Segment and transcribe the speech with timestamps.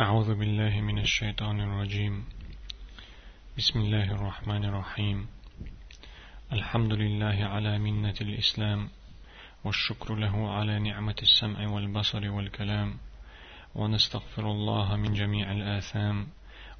[0.00, 2.24] أعوذ بالله من الشيطان الرجيم.
[3.58, 5.28] بسم الله الرحمن الرحيم.
[6.52, 8.88] الحمد لله على منة الإسلام
[9.64, 12.98] والشكر له على نعمة السمع والبصر والكلام
[13.74, 16.26] ونستغفر الله من جميع الآثام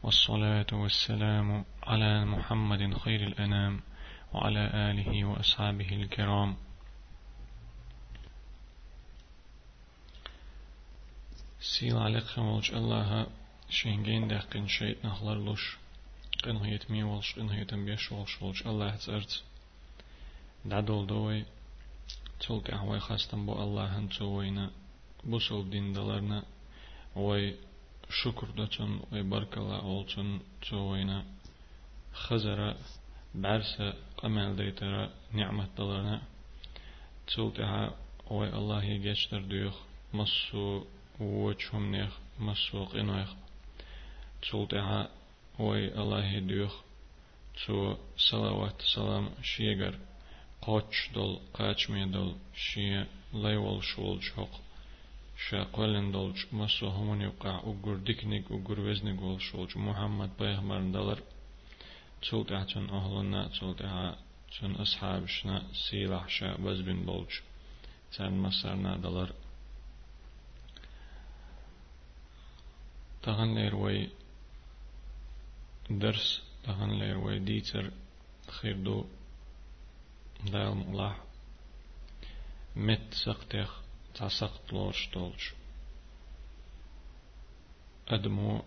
[0.03, 3.81] والصلاة والسلام على محمد خير الأنام
[4.33, 6.57] وعلى آله وأصحابه الكرام.
[11.61, 13.27] سيل عليك خمولج الله
[13.71, 15.77] شينجين ده قن شيء نخلر لوش
[16.45, 19.43] قن هيت مي والش قن هيت بيش والش والش الله تسرت
[20.65, 21.45] دعدول دوي
[22.41, 24.71] تلك أحوي خاستن بو الله هنتوينا
[25.25, 26.43] بوسول دين دلرنا
[27.17, 27.55] وي
[28.23, 30.41] شكر دتون وي بارك الله أولتون
[30.71, 31.25] توينا
[32.13, 32.77] خزرة
[33.35, 36.23] بعرسة قمال ديترا نعمة دلرنا
[37.27, 37.59] تلك
[38.31, 39.77] وي الله يجشتر ديوخ
[40.15, 40.85] مصو
[41.21, 43.31] وچهم نيخ مسوق إنويخ
[44.43, 45.09] تسولتها
[45.59, 46.75] وي الله ديوخ
[47.67, 49.95] تو صلوات سلام شيغر
[50.63, 54.53] قوش دول قاچ مي دول شي ليول شول شوق
[55.49, 61.21] شا قولن دولج مسو همون يقع اگر ديكنيك اگر وزنك ول شولج محمد بيغمر دلر
[62.23, 64.17] تسولتها تون أهلنا تسولتها
[64.55, 67.33] تون أصحابشنا سيلح شا بزبن بولج
[68.13, 69.31] تان مسارنا دلر
[73.23, 74.09] تغن ليروي
[75.91, 77.91] درس تغن ليروي ديتر
[78.49, 79.05] خير دو
[80.45, 81.21] دايل ملاح.
[82.77, 83.81] مت سقتيخ
[84.15, 85.53] تسقط لوش دولش
[88.09, 88.63] أدمو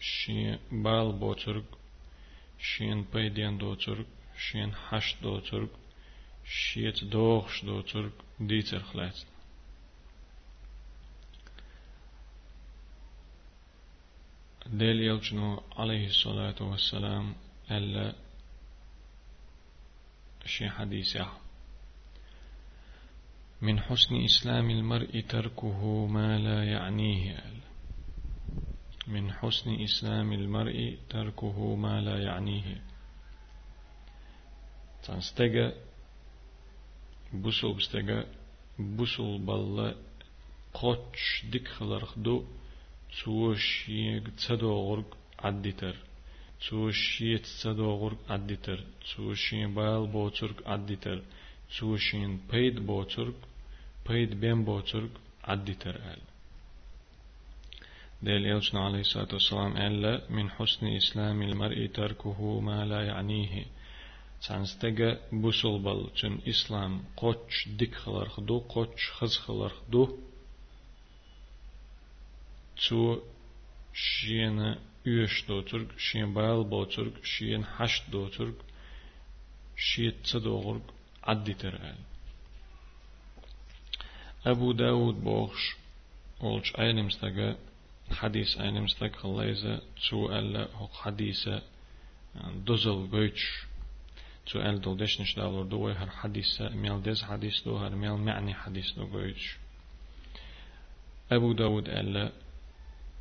[0.00, 1.64] شي بال بوترق
[2.58, 4.06] شين بيدين دوترق
[4.38, 5.68] شين حش دوترق
[6.44, 9.18] شيت دوغش دوترق ديتر خلات.
[14.72, 17.34] ديل يلجنو عليه الصلاة والسلام
[17.70, 18.14] ألا
[20.46, 21.16] شي حديث
[23.62, 27.44] من حسن إسلام المرء تركه ما لا يعنيه
[29.06, 32.82] من حسن إسلام المرء تركه ما لا يعنيه
[35.02, 35.74] تنستجا
[37.32, 38.26] بوسل بستجا
[38.78, 39.94] بوسل بالله
[40.74, 42.44] قوتش ديك خلرخ دو
[43.12, 45.96] تسوشيك تصدوغرق عدتر
[46.60, 51.22] تسوشي تصدوغرق عدتر تسوشي بايل بوترق عدتر
[51.70, 53.34] تسوشين بيد بوترق
[54.08, 55.10] بيد بين بوترق
[55.44, 56.18] عدتر قال
[58.22, 63.64] ديل يلجنا عليه الصلاة والسلام ألا من حسن إسلام المرء تركه ما لا يعنيه
[64.40, 70.18] سانستجا بوسل بل جن إسلام قوش ديك خلرخ دو قوش خز خلرخ دو
[72.88, 73.18] تو
[73.94, 74.76] شين
[75.06, 78.54] يوش دو ترك شين بايل بو ترك شين حش دو ترك
[79.76, 80.82] شيت تصدوغرك
[81.24, 81.96] عدي ترال
[84.46, 85.76] أبو داود بوخش
[86.42, 87.56] أولش أين مستقى
[88.10, 89.80] حديث أين مستقى خليزة
[90.10, 91.62] تو ألا هق حديثة
[92.54, 93.64] دوزل بيتش
[94.46, 98.54] تو أل دول ديش نشدالور دو هر حديثة ميل ديز حديث دو هر ميل معني
[98.54, 99.56] حديث دو بيتش
[101.32, 102.32] أبو داود ألا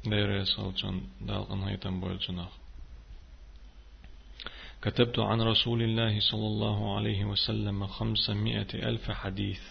[0.03, 2.49] دير سالجان دالقن هيتم بولجناخ
[4.81, 9.61] كتبت عن رسول الله صلى الله عليه وسلم خمسمائة ألف حديث.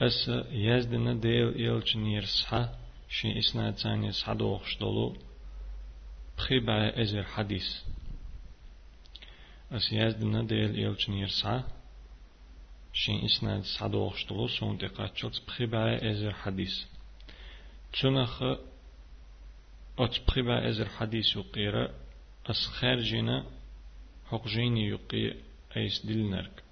[0.00, 2.74] أس يزدنا ديل إلجن يرسحة
[3.08, 5.16] شي إسناد ثاني يسحة دوخش دولو
[6.38, 7.66] بخيبع أزر حديث.
[9.72, 11.64] أس يزدنا ديل إلجن يرسحة
[12.92, 16.74] شي إسناد سحة دوخش دولو سون دقات شلت بخيبع أزر حديث.
[18.00, 18.42] تنخ
[19.98, 21.90] أتبقى أزر حديث يقير
[22.46, 23.46] أس خارجنا
[24.26, 25.34] حقجيني يقي
[25.76, 26.62] أيس دلنرك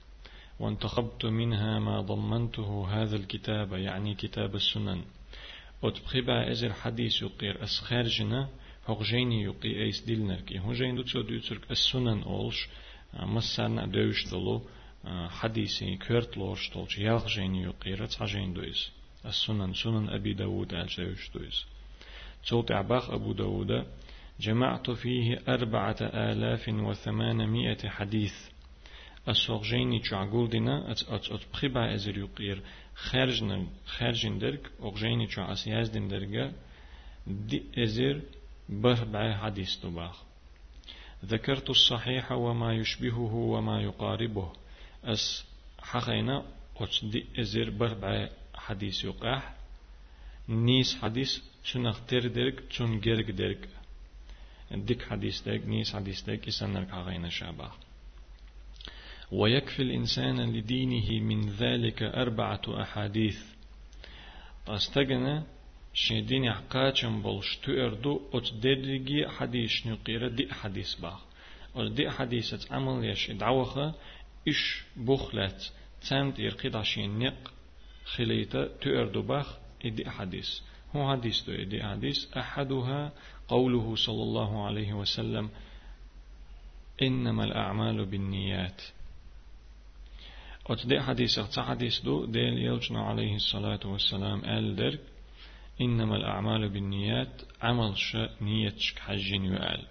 [0.60, 5.04] وانتخبت منها ما ضمنته هذا الكتاب يعني كتاب السنن.
[5.84, 8.48] أتبقى أزر حديث يقير أس خارجنا
[8.86, 12.68] حقجيني يقي أيس دلنرك هو جين دو تسو دوترك السنن أولش
[13.14, 14.62] مسارنا دوش دلو
[15.28, 18.90] حديثي كرت لورش تولش يالغ جين يقير تسعجين دويس.
[19.24, 21.64] السنن سنن أبي داود ألجوش دويس.
[22.44, 23.86] صوت عباخ أبو داود.
[24.40, 28.34] جمعت فيه أربعة آلاف وثمانمائة حديث.
[29.28, 32.62] السوغجيني تعقول دينا أت أت أت بخبا أزر يقير.
[32.94, 36.52] خارجنا خارجين درك أوغجيني تشع أسياز دين درجة
[37.26, 38.20] دي أزر
[38.68, 40.22] بربع حديث تباخ
[41.24, 44.52] ذكرت الصحيح وما يشبهه وما يقاربه.
[45.04, 45.44] أس
[45.82, 46.44] حقينا
[46.76, 49.59] أت دي أزر بربع حديث يقاح.
[50.50, 51.38] نيس حديث
[51.72, 53.68] تنخ تر درك تن جرك درك
[54.70, 57.70] ديك حديث ديك نيس حديث ديك إسنرك عغينا شابه.
[59.32, 63.38] ويكفي الإنسان لدينه من ذلك أربعة أحاديث.
[64.68, 65.42] أستغنى
[65.94, 71.18] شيدين يحقاچم بولش تو إردو ات درجي حديث نقيرة دي حديث با.
[71.76, 73.94] أو دي حديث عمل يش دعوخة
[74.48, 77.52] إش بخلت تسمت يرقيد عشين نق
[78.04, 80.48] خليتا تو إردو باخ إدي حديث
[80.96, 83.12] هو حديث تو إدي حديث أحدها
[83.48, 85.50] قوله صلى الله عليه وسلم
[87.02, 88.82] إنما الأعمال بالنيات.
[90.84, 94.40] دي حديث حديث دو ديل يلجنا عليه الصلاة والسلام.
[94.40, 95.00] قال درك
[95.80, 99.86] إنما الأعمال بالنيات عمل شاء نيتك حج يؤال.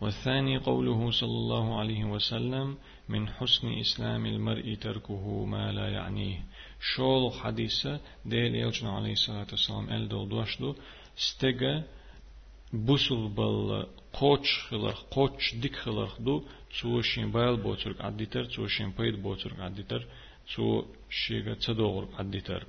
[0.00, 2.76] والثاني قوله صلى الله عليه وسلم
[3.08, 6.44] من حسن إسلام المرء تركه ما لا يعنيه.
[6.82, 10.74] شول حديثة ديل يلجنا عليه الصلاة والسلام قال دول دوشدو
[11.18, 11.84] استجا
[12.72, 16.42] بوسل بل قوش خلر قوش ديك خلر دو
[16.80, 20.06] تو شين بايل بوترك عديتر تو شين بيد بوترك عديتر
[20.54, 22.66] تو شيغا تدور عديتر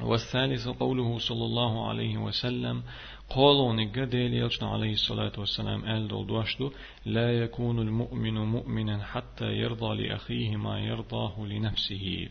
[0.00, 2.82] والثالث قوله صلى الله عليه وسلم
[3.30, 6.72] قالوا نقدل يلجنا عليه الصلاة والسلام قال دوشدو
[7.06, 12.28] لا يكون المؤمن مؤمنا حتى يرضى لأخيه ما يرضاه لنفسه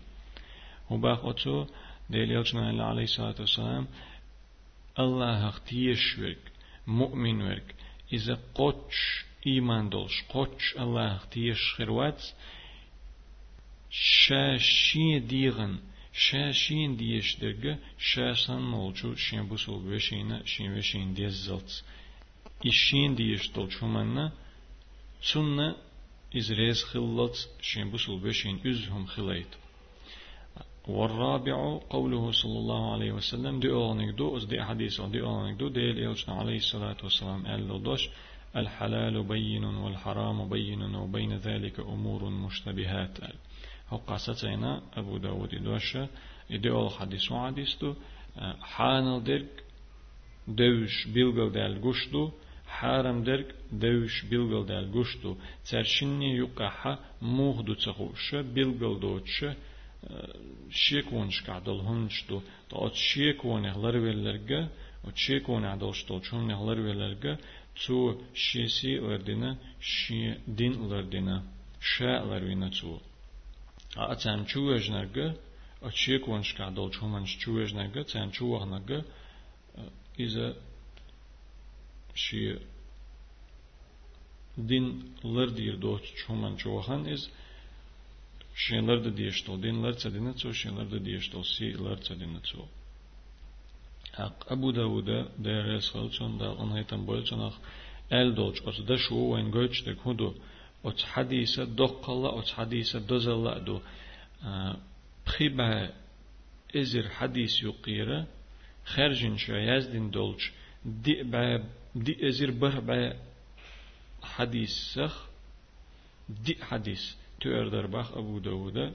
[0.92, 1.66] وباقوتو
[2.10, 3.88] ديل يلجنا عليه الصلاة والسلام
[5.00, 6.44] الله اختيش ورك
[6.88, 7.76] مؤمن ورك
[8.14, 12.22] إذا قوتش إيمان دولش قوتش الله اختيش خروات
[13.90, 15.80] شاشي ديغن
[16.14, 21.84] شاشين ديش درجة شاسن مولجو شين بوسول بشينا شين وشين ديز زلت
[22.68, 24.32] إشين ديش دولشو منا
[25.22, 25.76] تسنة
[26.38, 29.48] إزريز خلت شين بوسول بشين أزهم خليت
[30.88, 35.68] والرابع قوله صلى الله عليه وسلم دي أولانيك دو أز دي حديث دي أولانيك دو
[35.68, 38.10] دي إلشنا عليه الصلاة والسلام قال دوش
[38.56, 43.18] الحلال بين والحرام بين وبين ذلك أمور مشتبهات
[43.90, 46.08] هو قصتنا أبو داود دوشة
[46.52, 47.94] إدي أول حديث وحديث دو
[48.62, 49.64] حانل درك
[50.48, 52.32] دوش بيلغل دال گوشتو
[52.68, 55.36] حارم درك دوش بيلغل دال گوشتو
[55.70, 59.46] ترشني يقحا موغ دو تخوش بيلغل دوتش
[60.84, 62.40] šiekoņš kā dal hunš to,
[62.72, 64.62] tā ot šiekoņa larvelerga,
[65.10, 67.36] ot šiekoņa dal što čomne larvelerga,
[67.84, 68.00] cu
[68.34, 71.38] šiesi lardina, šie din lardina,
[71.80, 72.98] še larvina cu.
[73.96, 75.30] A cen čuvežnerga,
[75.82, 79.88] ot šiekoņš kā dal čomanš čuvežnerga, cen čuvahnerga, e,
[80.26, 80.52] iza
[82.14, 82.58] šie
[84.58, 84.92] din
[85.24, 87.30] lardir dot čoman čuvahan iz,
[88.56, 92.64] შენლარ და დიეშტო დენლარ ცადინაცო შენლარ და დიეშტო სილარ ცადინაცო
[94.26, 97.56] აკაბუ დავუდა დერეს ხალწონ და ყნაიტან ბოლწონახ
[98.20, 100.30] ელ დოჭყოს და შუუენ გოჩტე ქუდო
[100.90, 103.78] ოც ჰადისა დოყალა ოც ჰადისა დოზალა დო
[105.26, 105.70] ფხიბა
[106.82, 108.20] ეზერ ჰადის იუყირა
[108.92, 110.42] ხერჟინ შაიაზდინ დოლჩ
[111.04, 111.16] დი
[112.06, 112.76] დი ეზერ ბარ
[114.22, 115.14] ჰადისახ
[116.46, 117.04] დი ჰადის.
[117.42, 118.94] تؤردر باخ أبو داود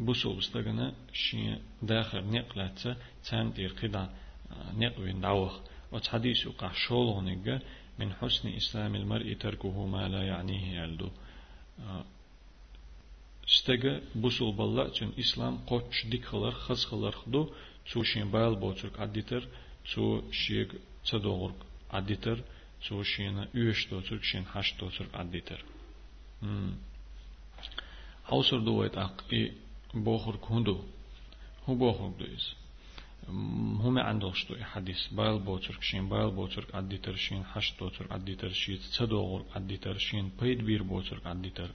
[0.00, 4.10] بوسو بستغنا شي داخل نقلت تام دير قدا
[4.76, 5.60] نقوين دعوخ
[5.92, 7.60] وتحديث وقع شولونيغا
[7.98, 11.10] من حسن إسلام المرء تركه ما لا يعنيه يلدو
[13.48, 17.42] استغا بوسو بالله چون إسلام قوش ديك خلر خز خلر خدو
[17.90, 19.42] تو شين بايل بوترك عديتر
[19.94, 20.68] تو شيغ
[21.08, 22.38] تدوغرك عديتر
[22.88, 25.64] تو شين يوش دوترك شين حش دوترك عديتر
[28.65, 29.51] do het ak i
[29.93, 30.77] bochur kundu.
[31.65, 32.55] Hu bochur do is.
[33.29, 38.81] هم عندو شتو حديث بايل بوترك شين بايل بوترك عدي ترشين حش بوترك عدي ترشيت
[38.81, 41.71] تصدوغر عدي ترشين بيد بير بوترك عدي تر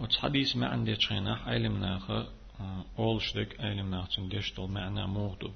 [0.00, 2.28] وتس حديث ما عندي تشيناح علم ناخا
[2.98, 5.50] أول شدك علم ناخا ديشتول معنى موغدو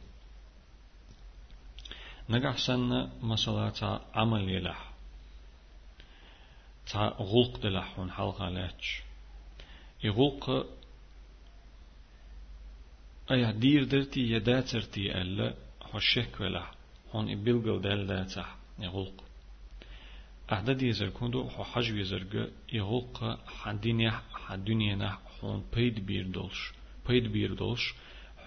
[2.31, 4.90] نجح سنة مسألة عمل يلح تا
[6.98, 9.02] غلق دلحون حلقة لاتش
[10.04, 10.66] يغلق
[13.32, 16.72] أي دير درتي يداترتي ألا حشك ولا.
[17.14, 19.24] هون إبلغل دال داتح يغلق
[20.54, 26.72] أحدد يزر كندو حو حجو يزرق يغلق حدينيا حدنيا هون بيد بير دولش
[27.08, 27.94] بيد بير دولش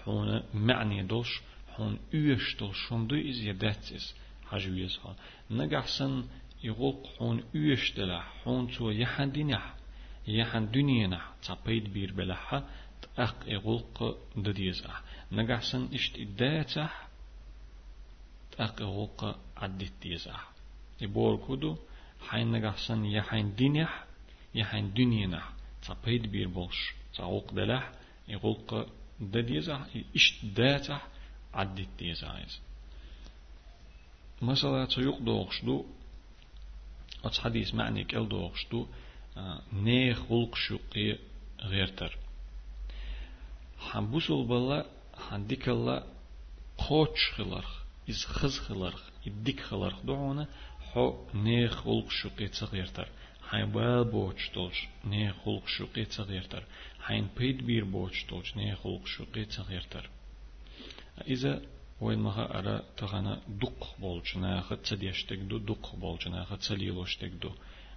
[0.05, 1.41] هون معني دولش
[1.75, 4.15] هون üyeş dolşundu iz yedetiz
[4.49, 5.11] haju yezha
[5.49, 6.13] nagahsan
[6.65, 9.75] يغوق حون يشتلا حون تو يحن دينح
[10.27, 12.63] يحن دنينا تبيد بير بلحة
[13.17, 17.07] أق إغلق دديزح نجحسن إشت إداتح
[18.59, 20.49] أق إغلق عدت ديزح
[21.01, 21.75] يبور كدو
[22.27, 24.05] حين نجحسن يحين دينيح
[24.55, 25.53] يحين دنينح
[25.87, 27.91] تبيد بير بولش تعوق دلح
[28.27, 28.87] يغلق
[29.19, 31.07] دديزح إشت داتح
[31.53, 32.45] عدت ديزح
[34.41, 35.85] مثلا تيوق دوغشدو
[37.25, 38.87] أتس حديث معني كل دوغشدو
[39.73, 41.17] نيخ غلق شقي
[41.61, 42.17] غيرتر
[43.79, 44.85] حن بوسول بلا
[45.29, 46.03] حن ديك الله
[46.77, 50.47] قوش خلرخ إز خز خلرخ إديك خلرخ دعونا
[50.93, 53.07] حو نيخ خلق شقي تغيرتر
[53.49, 56.63] حين بال بوش تولش نيخ خلق شقي تغيرتر
[57.01, 60.09] حين بيد بير بوش تولش نيخ خلق شقي تغيرتر
[61.27, 61.61] إذا
[62.05, 67.51] وين مها أرى تغانا دق بولش ناخد تديشتك دو دق بولش ناخد تليلوشتك دو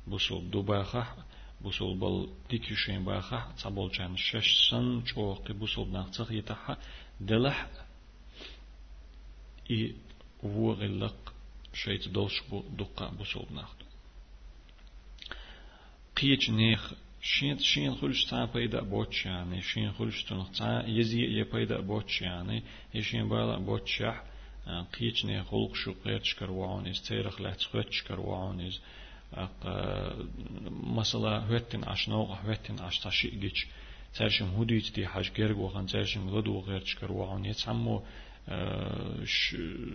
[0.06, 1.14] بوسول دو باخح
[1.60, 6.76] بوسول بل ديكيشين باخح تبولشان شش سن چوقي بوسول ناختصخ يتحا
[7.20, 7.66] دلح
[9.70, 9.94] إي
[10.42, 11.34] وغلق
[17.21, 17.57] شيت
[18.01, 19.91] دولش بو دقا بوسول ناخد قيج نيخ شين شين خلش تا پیدا بوچ يعني شين
[19.91, 24.23] خلش تنخ تا يزي يه پیدا بوچ يعني يشين بالا بوچح
[24.99, 28.79] قيج نه خلق شو قير شكر وعون إز تيرخ لا تخوت شكر وعون إز
[30.71, 33.67] مثلا هوتن عشنوغ هوتن عش تشي جيش
[34.13, 38.03] ترشم هديت دي حاج جرگ وخان ترشم غدو غير شكر وعون يتسمو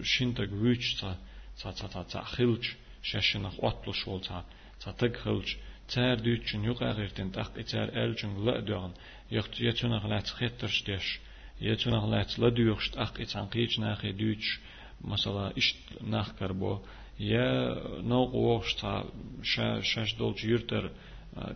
[0.02, 1.16] شينتك ويش تا
[1.62, 2.64] تا تا تا تا خلج
[3.02, 5.44] ششنخ أطلش شول
[5.92, 8.92] تا تا تك خلج تار دوتشن يقع غيرتن تق إتار ألجن لا دوغن
[9.30, 11.20] يخت يتونا غلات خيترش ديش
[11.60, 14.60] يتونا غلات لا دوغش تق إتان قيج ناخي دوتش
[15.00, 16.78] مثلا إش ناخ كربو
[17.20, 19.04] يا نوق ووش تا
[19.42, 20.90] شا شاش دولج يرتر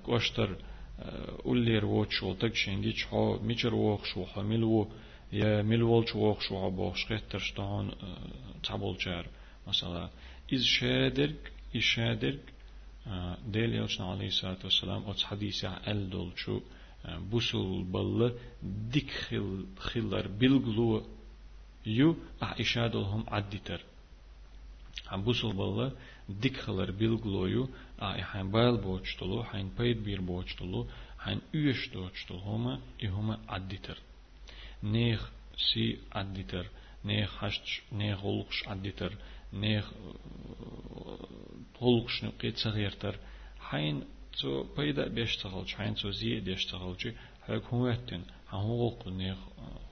[0.05, 0.57] قوشتر
[1.47, 4.89] أولير ووتشول تكشين ديش حو ميچر ووخ حو ملو
[5.33, 7.93] يا ملولش ووخ شو عبوخ خيترش تهون
[8.63, 9.27] تابول جار
[9.67, 10.11] مثلا
[10.53, 12.53] إز شادرك إز شادرك
[13.48, 16.62] ديل يلشنا عليه الصلاة والسلام أتس حديثة أل دولشو
[17.06, 18.34] بوسول بل
[18.64, 21.04] ديك خل خلر بلغلو
[21.86, 23.82] يو أعيشا دولهم عدتر
[25.12, 25.92] هم بوسول بل
[26.30, 27.70] ديك خلر بلغلو يو
[28.02, 30.86] أعي حين بايل بوچتلو حين بيد بير بوچتلو
[31.24, 33.98] حين üyeş دوچتلو هما إهما عدتر
[34.84, 35.22] نيخ
[35.58, 36.66] سي عدتر
[37.06, 39.12] نيخ حشت نيخ غلقش عدتر
[39.53, 39.93] نيخ
[41.79, 43.19] толкшны قيتسغيرتر
[43.61, 44.05] حين
[44.41, 46.97] تو بيدا بيشتغل حين تو زي بيشتغل
[47.49, 49.39] هاك هو اتن هو قل نيخ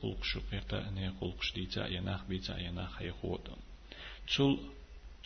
[0.03, 3.57] خلق شو قيرتا نيخ خلق شديتا يناخ بيتا يناخ هي خوتا
[4.37, 4.59] تول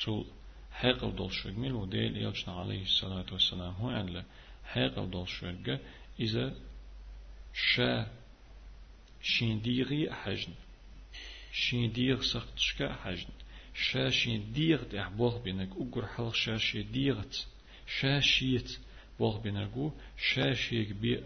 [0.05, 0.27] تول
[0.73, 4.25] حقل دول شوغ وديل يلجنا عليه الصلاة والسلام هو أن له
[4.65, 5.77] حقل دول شوغ
[6.21, 6.55] إذا
[7.55, 8.07] شا
[9.23, 10.55] شين ديغي حجن
[11.53, 13.33] شين ديغ سختشكا حجن
[13.80, 17.48] شاشي ديغت اح بوغ بينك اقر حلق شاشي ديغت
[18.00, 18.80] شاشيت
[19.20, 21.22] بوغ بينكو شاشيك بي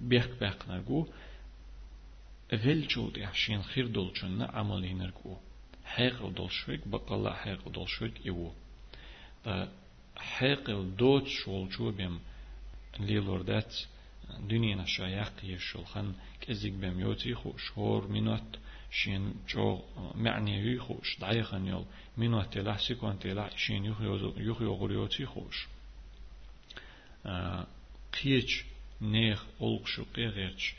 [0.00, 1.06] بيخ باق نرجو
[2.48, 5.36] فيلجود احشين خير دولشن عملي نرجو
[5.84, 8.52] حيق دولشويك بقلا حيق دولشويك ايوو
[10.16, 12.20] حيق دوت شول شو بيم
[13.00, 13.76] ليلوردات
[14.40, 18.58] دنيا شايق يشول خن كزيك بيم يوتي خو شهور منوت
[18.91, 19.81] شين جو
[20.15, 21.85] معني يخوش دعيخن يول
[22.17, 25.67] منو تلا سيكون تلا شين يخيو يخيو غريوتي خوش
[28.13, 28.63] قيش
[29.01, 30.73] نيخ أولق شو قيغيرش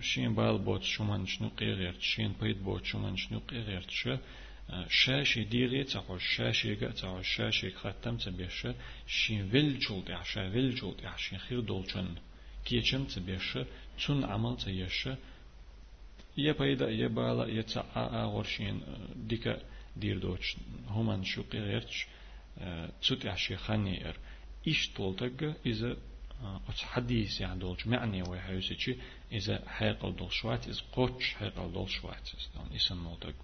[0.00, 4.08] شين بال بوت شومان شنو قيغيرش شين بيت بوت شومان شنو قيغيرش
[4.88, 8.66] شاشي ديغي تاخوش شاشي قا تاخوش شاشي ختم تبيش
[9.06, 12.08] شين فيل جولد عشا فيل جولد عشان خير دولشن
[12.64, 13.58] كيچم تبيش
[14.06, 15.08] تون عمل تيش
[16.37, 17.83] يا بيدا يا بالا يا تا
[18.25, 18.81] غورشين
[19.15, 19.61] ديكا
[19.97, 22.07] دير دوتش همان شو قيرتش
[23.01, 24.17] تسوت عشي خاني إر.
[24.67, 25.97] إيش طولتك إذا
[26.69, 28.95] أتس حديث يعني دولش معني وحيوسيتشي
[29.31, 33.35] إذا حيقل دول شوات إذا قوتش حيقل دول شوات إذا إسم مولتك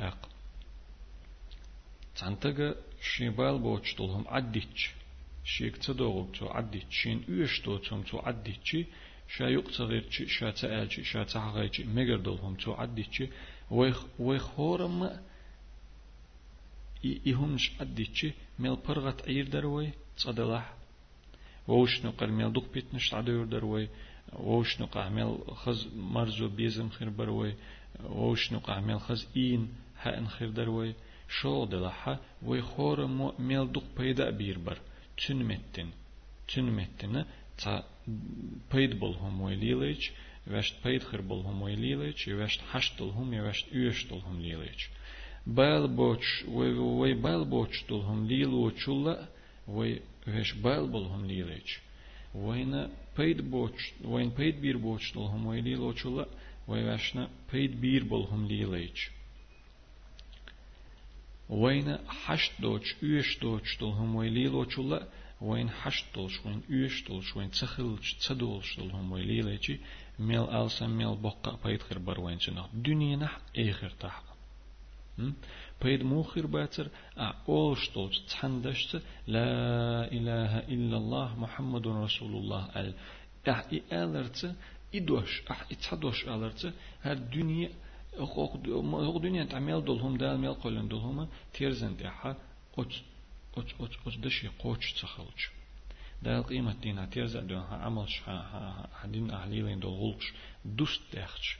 [0.00, 0.28] أق.
[2.16, 4.90] تانتك شيبال بوتش دولهم عديتش.
[5.44, 6.96] شيك تدوغب تو عديتش.
[7.02, 8.76] شين üyeş دوتهم تو عديتش
[9.28, 13.30] شا يقتصغير شا تأل شا تحغي مجر دولهم تو عدي
[13.70, 15.20] ويخ ويخ هورم
[17.04, 20.74] إيهمش عدي ميل برغت عير دروي تصدلح
[21.68, 23.88] ووش نقر ميل دوق بيتنش عدور دروي
[24.32, 27.54] ووش نقع ميل خز مرزو بيزم خير بروي
[28.04, 29.68] ووش نقع ميل خز إين
[30.02, 30.94] هأن خير دروي
[31.28, 33.06] شو دلحة ويخور
[33.38, 34.78] ميل دوق بيدا بيربر
[35.26, 35.88] تنمتن
[36.48, 37.24] تنمتن
[37.58, 37.84] تا
[41.62, 44.80] ويليليج وشت حشتلهم وشت يشتلهم ليليج
[45.46, 49.28] بال بوش وي بال بوش تلهم ليلو تشولا
[49.68, 51.68] وي وش بال بولهم ليليج
[52.34, 52.88] وين
[53.18, 56.26] بيد بوش وين بيد بير بوش تلهم ويليلو تشولا
[56.68, 58.98] وي وشنا بيد بير بولهم ليليج
[61.48, 65.08] وين حشت دوش يش دوش تلهم ويليلو تشولا
[65.41, 69.79] وين حشتلش وين يشتلش وين تسخلش تسدولش تلهم ويليليجي
[70.19, 74.23] ميل ألسن ميل بقى بيت خير بروين شنو دنيا نح إخر تح
[75.81, 76.87] بيد موخر باتر
[77.49, 78.95] أولش تولش تحندشت
[79.27, 82.93] لا إله إلا الله محمد رسول الله ال
[83.49, 84.55] أح إالرت
[84.95, 87.69] إدوش أح إتحدوش ألرت هالدنيا
[88.17, 92.35] هو دنيا تعمل دولهم دال ميل قولن دولهم تيرزن دحا
[93.56, 95.40] أوش أوش أوش دشي قوش تخلج.
[96.22, 100.32] دا قيمة دينا تيرزا دون ها عملش ها دين أهليلين دول غلقش
[100.64, 101.58] دوست دخش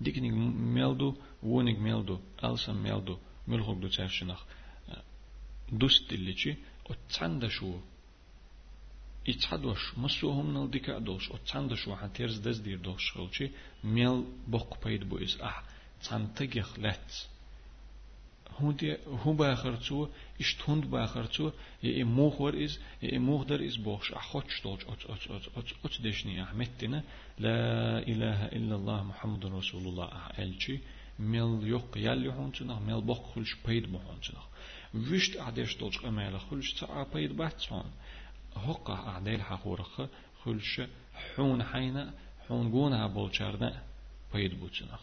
[0.00, 3.18] ديكنيك ميلدو وونيك ميلدو ألسن ميلدو
[3.48, 4.44] ملخوك دو تافشنخ
[5.72, 6.54] دوست الليشي
[6.86, 7.80] أتساندشو
[9.28, 11.32] يتحدوش مسوهم نل ديكا دوش.
[11.32, 13.50] أتساندشو حتيرز دز دير دوش خلشي.
[13.84, 15.62] ميل بوق بيد بويز أح.
[16.00, 17.28] تسانتجيخ لاتس.
[18.60, 20.08] هوندي هو باخرتو
[20.40, 21.50] إشت هوند باخرتو
[21.82, 26.42] يا موخور إز يا موخدر إز بوخش أخوش تولج أت أت أت أت أت دشني
[26.42, 27.02] أحمدنا
[27.38, 30.08] لا إله إلا الله محمد رسول الله
[30.38, 30.78] ألشي
[31.18, 34.42] ميل يوق يالي هونتنا ميل بوخ خلش بيد بهونتنا
[34.94, 37.84] وشت أعديش تولج أمال خلش؟ تاع بيد باتسون
[38.56, 40.02] هقا أعديل حقورخ
[40.44, 40.80] خلش
[41.14, 42.14] حون حينا
[42.48, 43.82] حون جونها بولشارنا
[44.34, 44.98] بيد بوتنا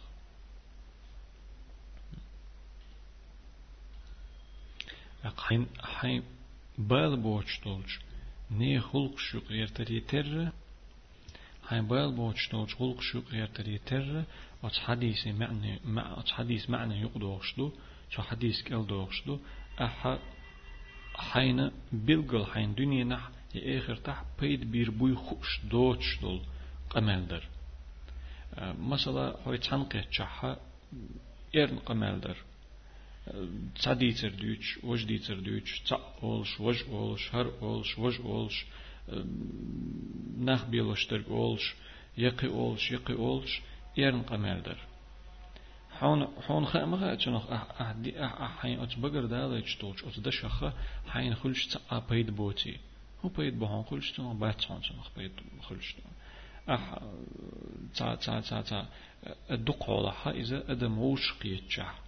[5.23, 6.23] حين حين
[6.77, 7.99] بال بوش دولش
[8.51, 10.51] ني خلق شوق يرتري تر
[11.69, 14.23] حين بال بوش دولش خلق شوق يرتري تر
[14.63, 17.71] أتش حديث معنى مع أتش حديث معنى يقدوش دو
[18.09, 19.39] شو حديث كل دوش دو
[19.81, 20.17] أح
[21.15, 26.41] حين بلغل حين دنيا نح يآخر تح بيد بير بوي خوش دوش دول
[26.89, 27.43] قمال در
[28.79, 29.57] مثلا هاي
[33.75, 38.65] تسعديتر دوش وش ديتر دوش تع أولش وش أولش هر أولش وش أولش
[40.37, 41.75] نخ بيلوش ترق أولش
[42.17, 43.61] يقي أولش يقي أولش
[43.97, 44.77] يرن قمردر
[45.91, 50.73] حون حون خا خا تشنخ أحدي أح حين أتبقر دالا يشتولش أتدشخ
[51.07, 52.77] حين خلش تع بيد بوتي
[53.25, 55.31] هو بيد بهون خلش تنو باتشون تشنخ بيد
[55.61, 55.95] خلش
[56.69, 56.99] أح
[57.95, 58.87] تا تا تا تا
[59.51, 62.02] الدق على إذا أدم وش قيتشح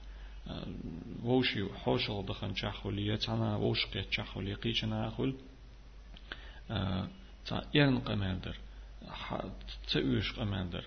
[1.24, 5.36] ووشي حوشل دخن شاخولي يتانا ووش قيت شاخولي قيشنا أخول
[7.46, 8.56] تا إرن قمالدر
[9.94, 10.84] تأوش قمالدر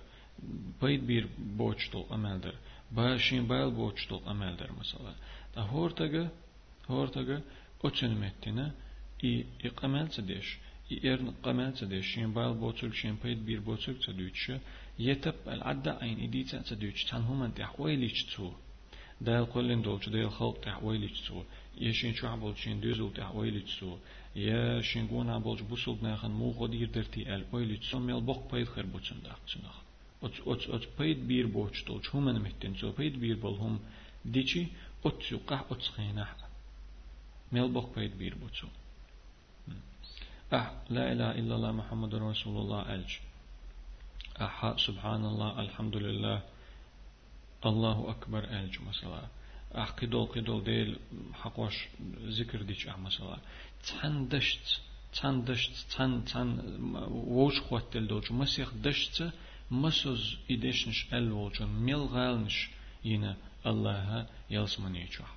[0.83, 2.55] بيد بير بوچتل قمالدر
[2.93, 5.15] باشين بايل بوچتل قمالدر مثلا.
[5.55, 6.29] تا هورتاga
[6.89, 7.41] هورتاga
[7.85, 8.73] أتشن متنا
[9.25, 10.59] إي إقمال تدش
[10.93, 14.53] إي إرن قمال تدش شين بايل بوچل شين بيد بير بوچل تدوش
[14.99, 18.53] يتب العدة عين إديتا تدوش تان هم انت حواليش تو.
[19.21, 21.43] دال قلن دولش دال خلق تحويل تسو
[21.79, 23.97] يشين شو عبول شين دوزل تحويل تسو
[24.37, 28.69] يا شين قون عبول بوصل ناخن مو غدير درتي ال ويل تسو ميل بوق بيد
[28.69, 29.77] خير بوتشن داخ تسنخ
[30.23, 33.79] ات ات ات بيد بير بوش دولش هم من مهتن سو بيد بير بول هم
[34.25, 34.67] ديشي
[35.07, 36.37] ات سو قح ات سخينح
[37.53, 38.69] ميل بوق بيد بير بوتشو
[40.53, 43.13] أح لا إله إلا الله محمد رسول الله ألج
[44.41, 46.43] أح سبحان الله الحمد لله
[47.67, 49.23] الله أكبر ألج مثلا
[49.75, 50.99] أح قدول قدول ديل
[51.33, 51.89] حقوش
[52.23, 53.39] ذكر ديش أح مثلا
[53.87, 54.81] تان دشت
[55.13, 56.49] تان دشت تان تان
[57.11, 59.31] ووش خوات دل دوج مسيخ دشت
[59.71, 62.69] مسوز إدشنش أل ووجو ميل غالنش
[63.05, 65.35] ينا الله يلسمني يجوح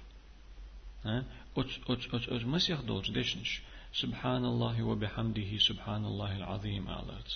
[1.06, 1.24] ها
[1.58, 3.62] أت أت أت أت مسيخ دوج دشنش
[3.94, 7.34] سبحان الله وبحمده سبحان الله العظيم آلات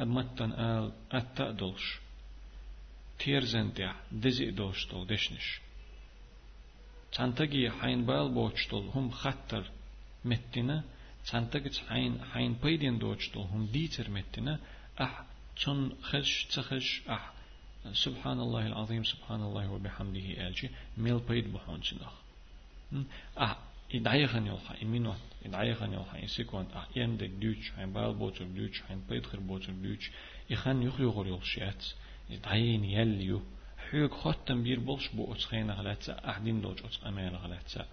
[0.00, 2.03] أمتن آل أتأدلش
[3.18, 5.60] تيرزنتيا دزي دوشتول دشنش.
[7.12, 9.70] تانتجي حين بال بوشتول هم خطر
[10.24, 10.84] متنا
[11.30, 14.60] تانتجي حين حين بيدين دوشتول هم ديتر متنا
[15.00, 15.24] أح
[15.64, 17.34] تون خش تخش أح.
[17.92, 22.12] سبحان الله العظيم سبحان الله وبحمده ألجي ميل بيد بحون شنخ
[23.38, 23.58] أح
[23.94, 25.14] إدعي خن يلحا إمينو
[25.46, 29.72] إدعي خن يلحا إنسيكون أح يندك دوش حين بال بوشر دوش حين بيد خير بوشر
[29.72, 30.10] دوش
[30.52, 31.84] إخان يخلي غور يلشيات
[32.30, 33.42] يتعين يليو
[33.90, 37.86] حيوك ختم بير بولش بو أتخين غلاتسا أحدين دوج أمين غلاتسا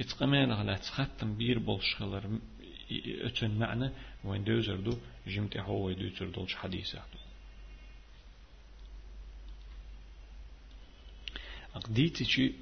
[0.00, 2.38] اتقمين على تختم بير بولش خلر
[2.90, 3.90] اتن معنى
[4.24, 7.02] وين دوزر دو جمت هو دوزر دولش حديثة
[11.88, 12.52] ديتي شي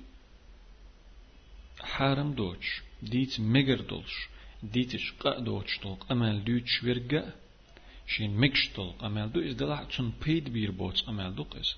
[1.81, 4.29] حارم دوتش ديت مجر دولش
[4.63, 7.33] ديتش قا دوتش طلق أمال دوتش ورقا
[8.17, 11.77] شين مكش طلق أمال دو إز دلع تن بيد بير بوتس أمال دو قس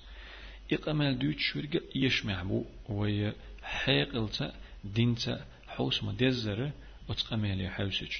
[0.73, 6.71] إق أمال دوتش ورقا يشمع بو وي حيقلتا دينتا حوس ما دزر
[7.09, 8.13] وتق أمال يحوسج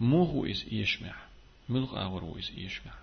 [0.00, 1.14] مو هو إز يشمع
[1.68, 2.94] ملغ آور هو إز يشمع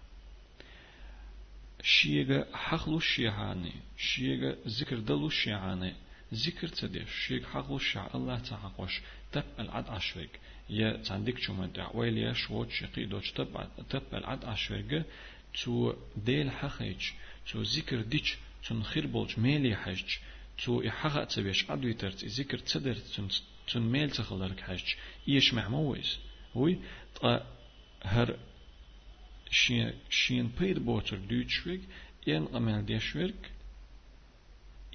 [1.83, 5.93] شيغا حقلو شيعاني شيغا ذكر دلو شيعاني
[6.33, 10.39] ذكر تدش شيغ حقلو شيع الله تعقوش تب العد عشرك
[10.73, 15.05] يا تعندك شو مدع ويليا شوت شقي دوش تب تب العد عشرك
[15.63, 17.01] تو ديل حقيج
[17.51, 20.17] تو ذكر ديش تن خير بولج ميلي حج
[20.65, 23.27] تو إحقا تبيش عدو يترت ذكر تدر تن
[23.67, 24.83] تن ميل تخلرك حج
[25.29, 26.19] إيش معموز
[26.55, 26.79] وي
[28.03, 28.37] هر
[29.51, 31.81] شين شين بيد بوتر دوتشويك
[32.27, 33.51] ين أمال ديشويك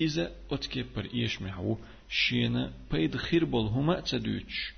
[0.00, 4.77] إذا أتكبر إيش معو شين بيد خير بول هما تدوتش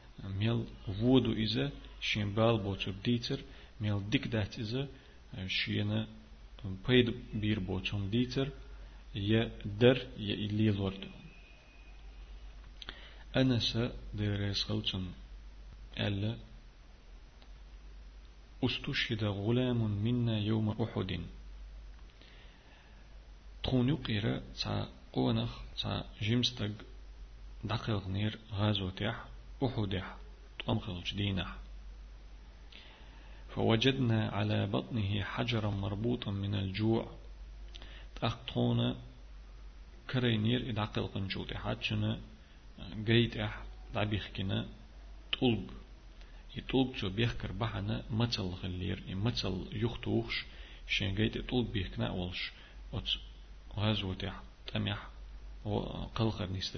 [0.23, 0.65] ميل
[1.01, 3.39] وودو إذا شين بال بوتر ديتر
[3.81, 4.87] ميل ديك دات إذا
[5.47, 6.05] شين
[6.87, 8.49] بيد بير بوتون ديتر
[9.15, 11.03] يا در يا إلي لورد
[13.35, 15.05] أنا سا ديريس خلطن
[15.99, 16.37] ألا
[18.63, 21.19] استشهد غلام منا يوم أحد
[23.63, 26.71] تخون يقير تا قونخ تا جيمستق
[27.63, 29.30] دقيق نير غازو تيح
[29.63, 30.15] أحدح
[30.65, 31.55] تأمخلج دينح
[33.55, 37.11] فوجدنا على بطنه حجرا مربوطا من الجوع.
[38.15, 38.95] تأخطون
[40.09, 42.19] كرينير إدعقل قنجوت حاجنا
[43.07, 44.67] قيت أح دعبيخ كنا
[45.41, 45.69] طلب.
[46.55, 50.45] يطلب جو بيخكر بحنا متل غلير متل يختوخش
[50.87, 52.51] شين جيت يطلب بيخكنا أولش.
[52.93, 53.09] وت
[53.77, 55.07] غازو تح تمح
[55.65, 56.77] وقلقر نيست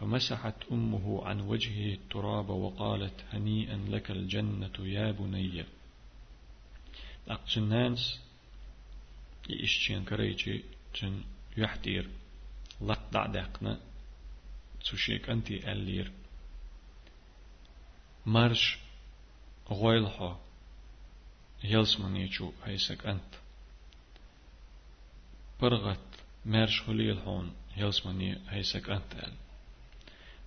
[0.00, 5.64] فمسحت أمه عن وجهه التراب وقالت هنيئا لك الجنة يا بني.
[7.28, 8.20] أقتنانس
[9.48, 10.64] يشتين كريجي
[11.00, 11.24] تن
[11.56, 12.08] يحتير.
[12.80, 13.80] لق دعدقنا.
[14.80, 16.12] تشيك أنتي اللير
[18.26, 18.78] مرش
[19.70, 20.40] غويلها
[21.64, 23.34] يلسمن يجو هيسك أنت.
[25.60, 25.98] برغت
[26.46, 29.32] مرش خليل هون يلسمن هيسك أنت أل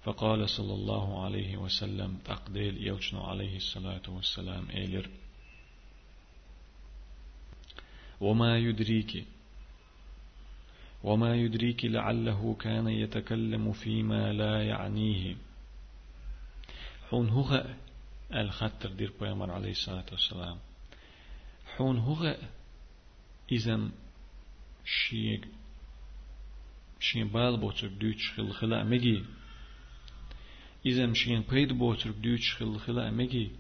[0.10, 5.10] فقال صلى الله عليه وسلم تقديل يوشنو عليه الصلاة والسلام إيلر
[8.22, 9.26] وما يدريك
[11.04, 15.36] وما يدريك لعله كان يتكلم فيما لا يعنيه.
[17.10, 17.66] حون هو
[18.34, 20.58] الخطر دير بيامر عليه الصلاة والسلام.
[21.78, 22.38] حون هو
[23.52, 23.92] إذن
[24.86, 25.46] شيء
[27.00, 29.24] شيء بال بوتر دوتش خل خلا مجي
[30.86, 33.52] إذن شيء بيد بوتر دوتش خل خلا مجي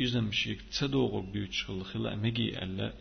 [0.00, 2.94] إذن شيء تصدوغ دوتش خل خلا مجي ألا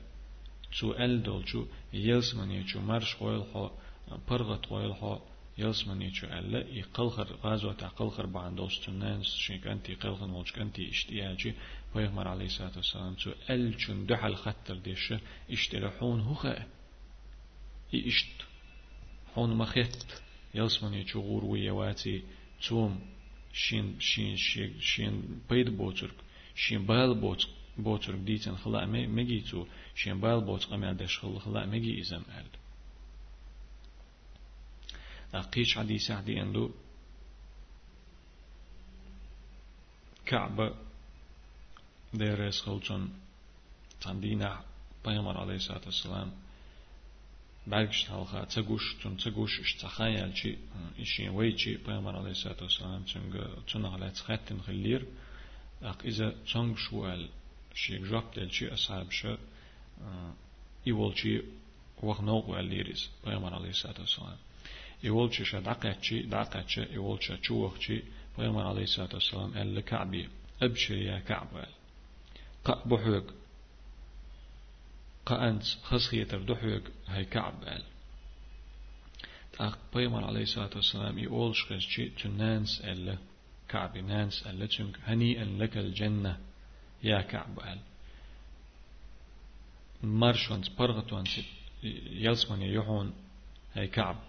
[0.79, 3.69] تو أل دولجو يلسمن يجو مرش خويل خو
[4.29, 5.17] برغت خويل خو
[5.57, 11.53] يلسمن يجو ألا يقلخر غازوة قلخر بعد دوستنان شيك أنت قلخن ولش أنت اشتياجي
[11.95, 15.13] ويغمر عليه الصلاة والسلام تو أل جن دحل خطر ديش
[15.51, 16.67] اشترحون هخا
[17.95, 18.37] إشت
[19.35, 20.03] حون مخيت
[20.55, 22.23] يلسمن يجو غور ويواتي
[22.67, 22.99] توم
[23.53, 26.15] شين شين شين شين بيد بوترك
[26.55, 31.65] شين بال بوترك بوتر ديتن خلا مجي تو شين بال بوت قمع دش خلا خلا
[31.65, 32.45] مجي إزم أل
[35.33, 36.71] أقيش عدي سعدي أندو
[40.25, 40.75] كعبة
[42.13, 43.09] ديرس خلطن
[44.01, 44.63] تندينا
[45.05, 46.31] بيامر عليه الصلاة والسلام
[47.67, 50.57] بعدش تالخا تجوش تون تجوش اشتخيل شيء
[50.99, 55.05] إشي ويجي بيامر عليه الصلاة والسلام تنج تنغ لا تخاتن خلير
[55.83, 57.29] أق إذا تنغ شوال
[57.75, 59.37] شيء جاب دل شيء أصحاب شيء
[60.85, 61.43] يول شيء
[62.03, 64.37] وغنوق والليريس بيامر عليه الصلاة والسلام
[65.03, 68.03] يولش دعقتشي دعقتش يولش شوخشي
[68.37, 70.29] پیغمبر عليه الصلاة والسلام قال لكعبي
[70.61, 71.65] أبشر يا كعب
[72.65, 73.33] قا بحوك
[75.25, 77.83] قا أنت خسخيتر دحوك هاي كعب قال
[79.59, 83.17] أخ پیغمبر عليه الصلاة والسلام يقولش خشي تنانس قال
[83.69, 86.39] كعب نانس قال لتشنك هنيئا لك الجنة
[87.03, 87.79] يا كعب قال
[90.03, 91.39] مرشونس برغتونس
[92.11, 93.13] يلسمن يحون
[93.73, 94.19] هاي كعب.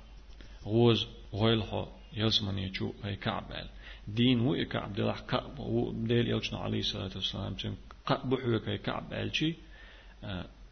[0.64, 3.68] غوز غويلحو يلسمن يجو هاي كعب قال
[4.08, 7.74] دين و كعب دلح كعب و ديل يلشنا عليه الصلاة والسلام تن
[8.06, 9.54] قعب حوك هاي كعب قال شي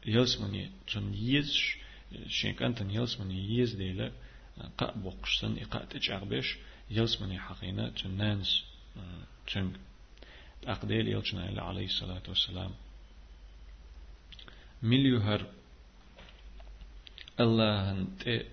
[0.06, 1.58] يلسمن تن يز
[2.28, 4.12] شينك أنت يلسمن يز ديلا
[4.78, 6.56] قعب وقشتن إقاء تجعبش
[6.90, 8.64] يلسمن حقينا تن نانس
[9.52, 9.72] تن
[10.64, 12.70] أقديل يلشنا عليه الصلاة والسلام
[14.82, 15.46] مليوهر
[17.40, 18.44] الله انت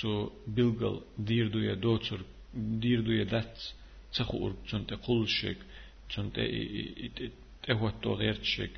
[0.00, 2.20] سو بلغل دير دويا دوتر
[2.54, 3.62] دير دويا دات
[4.14, 5.56] تخور تنت قل شك
[6.14, 6.36] تنت
[7.62, 8.70] تهوتو غير شك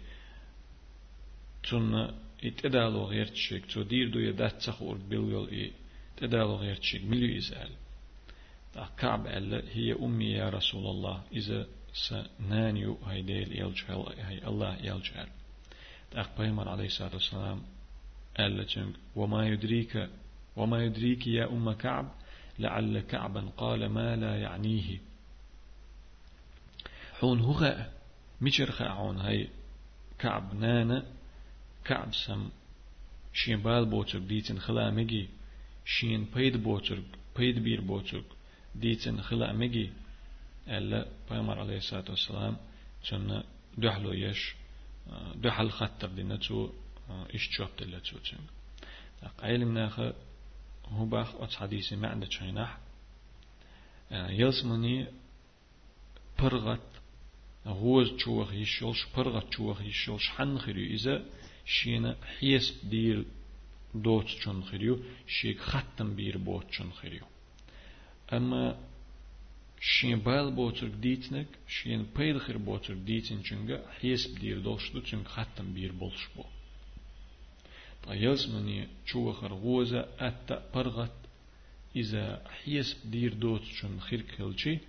[1.70, 5.72] تن اتدالو غير شك تو دير دويا دات تخور بلغل اي
[6.16, 7.70] تدالو غير شك مليو يسأل
[8.98, 15.28] كعب قال هي أمي يا رسول الله إذا سنانيو هيديل يلجهل هي الله يلجهل
[16.12, 17.62] أخ عليه الصلاة والسلام
[18.38, 20.08] قال لك وما يدريك
[20.56, 22.12] وما يدريك يا أم كعب
[22.58, 24.98] لعل كعبا قال ما لا يعنيه
[27.20, 27.86] حون هو
[28.40, 29.48] مجر عون هاي
[30.18, 31.15] كعب نانا
[31.86, 32.48] كعب سم
[33.32, 35.28] شين بال بوتر ديتن خلا مجي
[35.84, 37.02] شين بيد بوتر
[37.36, 38.22] بيد بير بوتر
[38.74, 39.90] ديتن خلا مجي
[40.68, 42.56] ألا بيمر عليه الصلاة والسلام
[43.10, 43.44] جنة
[43.78, 44.54] دحلو يش
[45.34, 46.70] دحل خطر دينا تو
[47.34, 48.46] إيش جواب دلت تو تشنگ
[49.38, 50.00] قايل مناخ
[50.88, 52.78] هو باخ أتس حديثي ما عندك شيناح
[54.10, 55.06] يلسمني
[56.38, 56.88] برغت
[57.66, 61.24] غوز تشوخ يشولش برغت تشوخ يشولش حن خيريو إذا
[61.65, 63.25] شينا حيس دير
[63.95, 67.25] دوت چون خيريو شيك ختم بير بوت چون خيريو
[68.33, 68.91] أما
[69.81, 75.73] شين بايل بوتر ديتنك شين بيل خير بوتر ديتن چونغا حيس بدير دوشتو چونغ ختم
[75.73, 76.43] بير بولش بو
[78.07, 81.17] يزمني چوخر غوزة أتا برغت
[81.95, 84.79] إذا حيس بدير دوت چون خير كلشي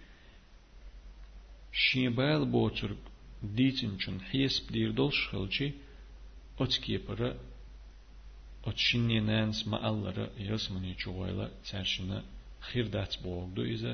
[1.72, 2.96] شين بايل بوتر
[3.42, 5.85] ديتن چون حيس بدير دوش خلشي أتكي برا أتشيني
[6.59, 7.37] Oçkiepara
[8.69, 12.19] oçinninens maallara yasmani çuvayla çarşını
[12.67, 13.93] xirdat boğdu izə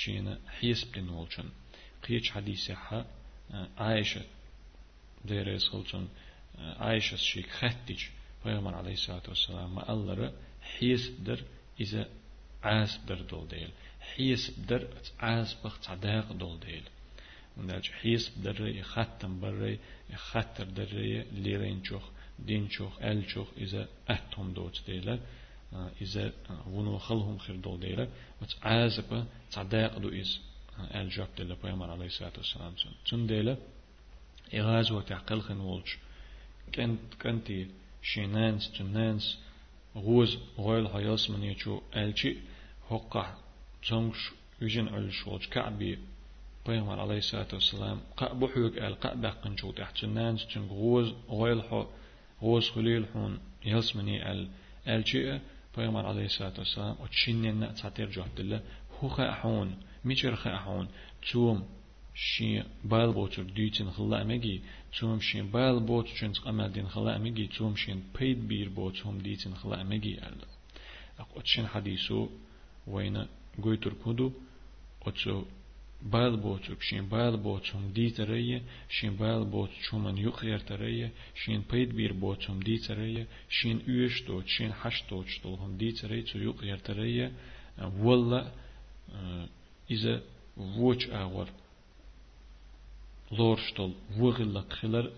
[0.00, 1.48] şina hisblin olçun.
[2.04, 3.00] Qiyç hadisi ha
[3.50, 3.56] e,
[3.88, 4.22] Ayşe
[5.28, 6.10] deres olçun
[6.58, 8.10] e, Ayşe şik xattiç
[8.42, 10.28] Peygamber aleyhissalatu vesselam maallara
[10.76, 11.38] hisbdir
[11.84, 12.02] izə
[12.62, 13.72] azbir dol deyil.
[14.18, 14.82] Hisbdir
[15.34, 16.86] azbıq çadaq dol deyil.
[17.56, 19.78] ديل حيس در يختم بري
[20.10, 20.92] يختر در
[21.32, 22.02] ليرين شوخ
[22.38, 25.18] دين شوخ ال شوخ إذا أهتم دوت ديلا
[26.00, 26.32] إذا
[26.66, 28.08] ونو خلهم خير دول ديلا
[28.42, 30.38] وتعاز بخ صداق دو إز
[30.94, 32.74] ال جاب ديلا پیغمبر علیه الصلاة والسلام
[33.06, 33.56] تون ديلا
[34.54, 35.98] إغاز وتعقل خن ولش
[36.74, 37.68] كنت كنتي
[38.02, 39.38] شينانس تنانس
[39.96, 42.36] غوز غويل هياس من يجو ألشي
[42.90, 43.34] هقع
[43.88, 45.98] تنش يجن ألشوج كعبي
[46.66, 51.62] بيغمر عليه الصلاة والسلام قا بحوك أل قا بقن شو تحت تنانس تن غوز غويل
[51.62, 51.86] حو
[52.42, 54.48] غوز خليل حون ياس مني أل
[54.88, 55.38] ألشي
[55.76, 58.60] بيغمر عليه الصلاة والسلام وتشينين تعتير جهد الله
[59.00, 60.88] هو خاحون ميشر خاحون
[61.32, 61.64] توم
[62.14, 64.60] شي بايل بوتر ديتن خلا مجي
[64.98, 69.18] توم شين بايل بوت شين قمل دين خلا مجي توم شين بيد بير بوت هم
[69.18, 70.46] ديتن خلا مجي أرلا
[71.18, 72.28] أقوت شين حديثو
[72.86, 73.26] وين
[73.62, 74.32] قويتر كودو
[75.06, 75.42] أتسو
[76.04, 81.62] بايل بوت شين بايل بوت هم دي ترية شين بايل بوت شومن يخير ترية شين
[81.70, 86.24] بيد بير بوت هم دي ترية شين يوش دوت شين حش دوت هم دي ترية
[86.24, 87.32] تو يخير ترية
[87.98, 88.52] ولا
[89.90, 90.22] إذا
[90.56, 91.48] ووش أغور
[93.32, 95.12] لورشتل وغلق خلر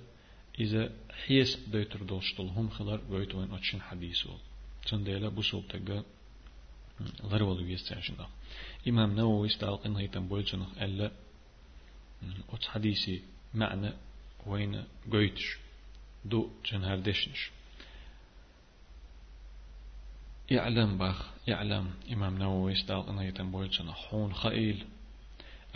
[0.60, 0.92] إذا
[1.26, 4.30] حيس بيتر دوشتل هم خلر ويتوين أتشن حديثو
[4.86, 6.04] تنديلا بسول تقا
[7.70, 8.28] يستعشنا
[8.88, 11.10] إمام نووي استعلق إنه يتم بولجنخ ألا
[12.52, 13.22] أتس حديثي
[13.54, 13.92] معنى
[14.46, 15.56] وين قويتش
[16.24, 17.50] دو جنهار دشنش
[20.50, 22.74] يعلم باخ يعلم إمام نووي
[23.10, 24.84] إنه يتم بولجنخ حون خائل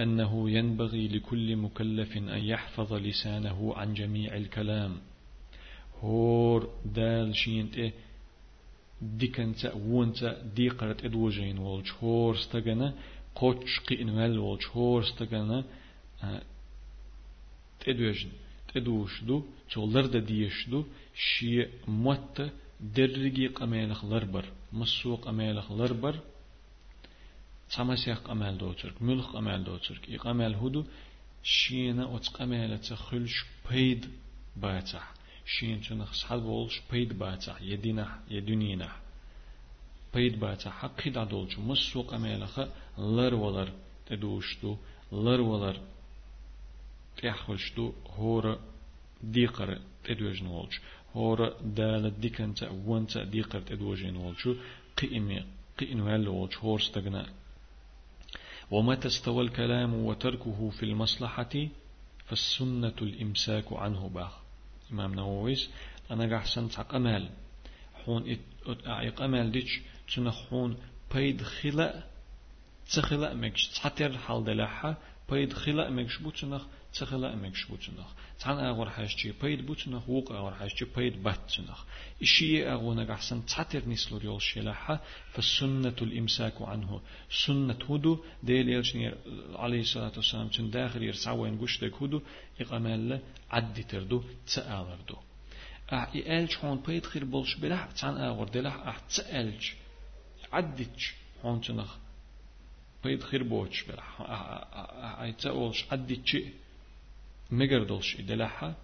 [0.00, 5.00] أنه ينبغي لكل مكلف أن يحفظ لسانه عن جميع الكلام
[6.00, 7.92] هور دال شينت إيه
[9.02, 12.94] ديكنتا وونتا ديقرت ادوجين والج هورستغنا
[13.34, 15.64] قوتش قين ول والج هورستغنا
[17.80, 18.30] تدوجن
[18.74, 20.84] تدوش دو تولر دا ديش دو
[21.14, 22.36] شي موت
[22.80, 26.14] درجي قمالخ لربر مسوق قمالخ لربر
[27.76, 30.84] تمسيق قمال دوترك ملخ قمال دوترك يقمال هدو
[31.42, 34.10] شينا اوت قمالة خلش بيد
[34.56, 35.12] باتح
[35.48, 38.88] شين تنخ صحاب ولش بيد باتح يدينا يدنينا
[40.14, 42.60] بيد باتح حقي دادولش مسوق قمالخ
[42.98, 43.72] لر ولر
[44.06, 44.76] تدوشتو
[45.12, 45.76] لر ولر
[47.16, 48.58] تحخلشتو هور
[49.22, 50.80] ديقر تدوجن ولش
[51.16, 54.54] هور دال ديكنت وانت ديقر تدوجن ولشو
[54.96, 55.44] قيمي
[55.78, 57.26] قيم ولا ولش هور استغنى
[58.70, 61.54] ومتى استوى الكلام وتركه في المصلحة
[62.26, 64.47] فالسنة الإمساك عنه باخ.
[64.92, 65.70] إمام نوويس
[66.10, 67.30] أنا قحسن تق أمال.
[67.94, 68.38] حون
[68.86, 69.80] أعيق أمال ديش
[70.14, 70.76] تنخون
[71.14, 72.10] بيد خلاء
[72.94, 74.96] تخلاء مكش تحتر حال دلاحة.
[75.30, 76.62] بيد خلاء مكش بوتنخ
[76.94, 78.08] تخلاء مكش بوتنخ
[78.40, 81.84] تان أغور حاجتي بيد بوتنخ وق أغور حاجتي بيد باتنخ
[82.22, 85.00] إشي أغونا أحسن تاتر نسلور يول شلاحة
[85.32, 87.00] فالسنة الإمساك عنه
[87.46, 89.14] سنة هدو ديل يلشني
[89.54, 92.20] عليه الصلاة والسلام تن داخل يرسعوين قشتك هدو
[92.60, 95.16] إقامال عدي تردو تسألردو
[95.92, 99.70] أح إيالج هون بيد خير بولش بلح تان أغور دلح أح تسألج
[100.52, 101.14] عدتش
[101.44, 101.96] هون تنخ
[103.04, 106.36] بيد خير بوش بلح أح تسألش عدتش
[107.50, 108.74] مجردولش دلحة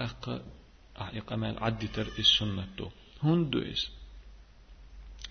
[0.00, 0.42] أق
[0.96, 2.88] إقامال عدي تر السنة دو
[3.22, 3.90] هندو إس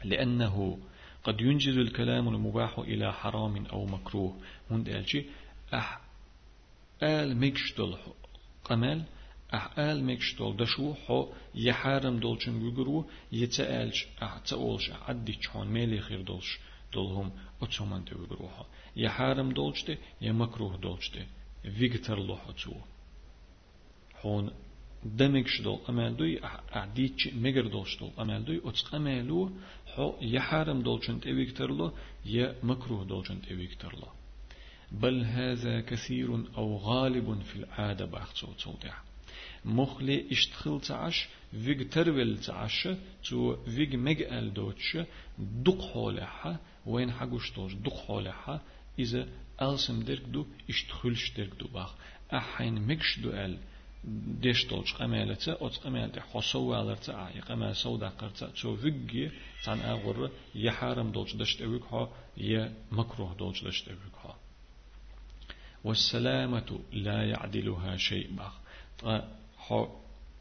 [0.03, 0.77] لأنه
[1.23, 4.37] قد ينجز الكلام المباح إلى حرام أو مكروه.
[4.71, 5.25] هند ألشي
[5.73, 6.01] أح
[7.03, 7.97] آل ميكشتل
[8.63, 9.03] قمال
[9.53, 11.33] أح آل ميكشتل دشو حو.
[11.55, 16.59] يحارم دولشن يقرو يتألش أح تأولش عدي تشون ميلي خير دولش.
[16.97, 17.27] دولهم
[17.63, 18.65] أتسومن تيقروها
[19.03, 21.23] يحارم دولشتي يمكروه دولشتي
[21.77, 22.73] فيكتر لوحتو
[24.19, 24.45] حون
[25.19, 26.33] دمك شدول أمال دوي
[26.75, 29.39] أعديتش مجر دول شدول أمال دوي أتسق أمالو
[29.93, 31.87] حو يحارم دول شنت إويكتر له
[32.35, 34.11] يا مكروه دول شنت إويكتر له
[35.01, 39.03] بل هذا كثير أو غالب في العادة بأختصو توضيح
[39.65, 42.87] مخلي اشتخل تعش فيج ترول تعش
[43.29, 44.97] تو فيج مجأل دوتش
[45.65, 48.61] دق حولها وين حقوش توش دق حولها
[48.99, 49.27] إذا
[49.61, 51.95] ألسم درك دو اشتخلش درك دو باخ.
[52.33, 53.57] أحين مكش دو أل
[54.41, 59.31] ديشتولش قمالة أوت قمالة حصو والرتا عاي قمال سودا قرتا تو فيجي
[59.63, 64.35] تان أغر يحارم دولش دشت أويك ها يا مكروه دولش دشت أويك ها.
[65.83, 68.53] والسلامة لا يعدلها شيء باخ.
[69.03, 69.87] ها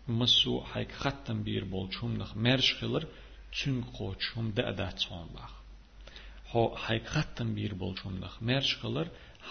[0.08, 3.06] مسو حيك ختم بير بولشهم نخ مرش خلر
[3.64, 5.63] تون قوچهم دأ دا تون باخ.
[6.53, 9.07] ها حيك ختم بير بولشهم نخ مرش خلر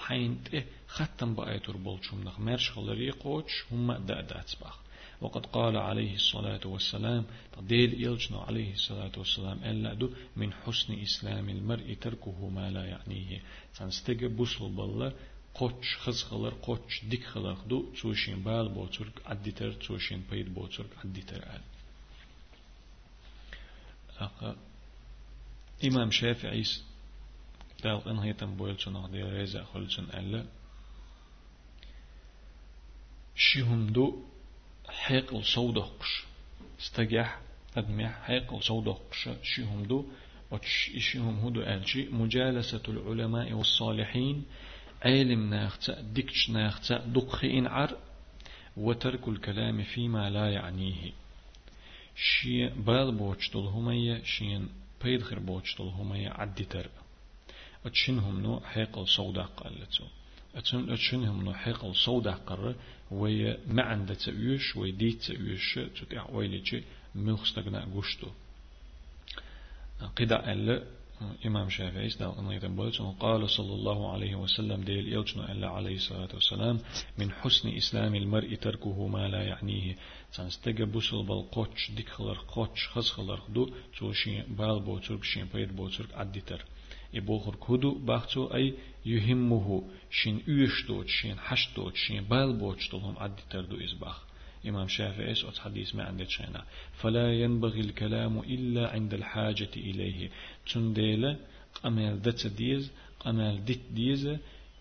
[0.07, 4.79] حينت ختم بآيتور بولشم نخ مرش خلري قوش هم دأدات بخ
[5.21, 7.25] وقد قال عليه الصلاة والسلام
[7.57, 13.43] تديل إلجنا عليه الصلاة والسلام ألا دو من حسن إسلام المرء تركه ما لا يعنيه
[13.79, 15.13] تنستيق بوصل بالله
[15.55, 21.43] قوش خز خلر قوش ديك خلر دو توشين بال بوترك عدتر توشين بيد بوترك عدتر
[21.55, 21.63] آل
[25.85, 26.65] إمام شافعي
[27.84, 30.46] دال ان هيتم بويلچن اخ دي ريزا خلچن الا
[33.36, 34.24] شيهم دو
[34.90, 36.24] حيق الصودقش
[36.80, 37.40] استجح
[37.78, 40.06] أدمع حيق الصودقش شيهم دو
[40.52, 44.46] وشيهم هدو ألشي مجالسة العلماء والصالحين
[45.06, 47.98] علم ناختا دكش ناختا دقخين عر
[48.78, 51.12] وترك الكلام فيما لا يعنيه
[52.16, 54.70] شي بال بوچتل همية شين
[55.04, 57.04] بيدخر بوچتل همية عدي تربه
[57.86, 60.06] أتشنهم نو حيقل صودا قالتو.
[60.56, 62.76] أتن أتشنهم نو حيقل صودا قرر
[63.12, 66.84] وي ما عند تأيوش وي دي تأيوش تتع ويلي
[67.16, 68.28] ملخستقنا قشتو
[70.16, 70.84] قدا ألا
[71.46, 76.30] إمام شافعي استال أن يتنبولت قال صلى الله عليه وسلم ديل إلجنا ألا عليه الصلاة
[76.34, 76.80] والسلام
[77.18, 79.96] من حسن إسلام المرء تركه ما لا يعنيه.
[80.34, 86.14] تنستجب بوصل بالقوتش ديك خلر قوتش خز خلر دو توشي بال بوترك شين بيد بوترك
[86.14, 86.66] عدي تر
[87.14, 88.74] يبوخر كودو باختو أي
[89.06, 94.24] يهمه شين يشتوت شين حشتوت شين بالبوت طولهم عدي تردو إزباخ
[94.68, 100.30] إمام شافعي أت حديث ما عندك شينا فلا ينبغي الكلام إلا عند الحاجة إليه
[100.74, 101.36] تنديل
[101.84, 104.38] قمال دت ديز قمال دت ديز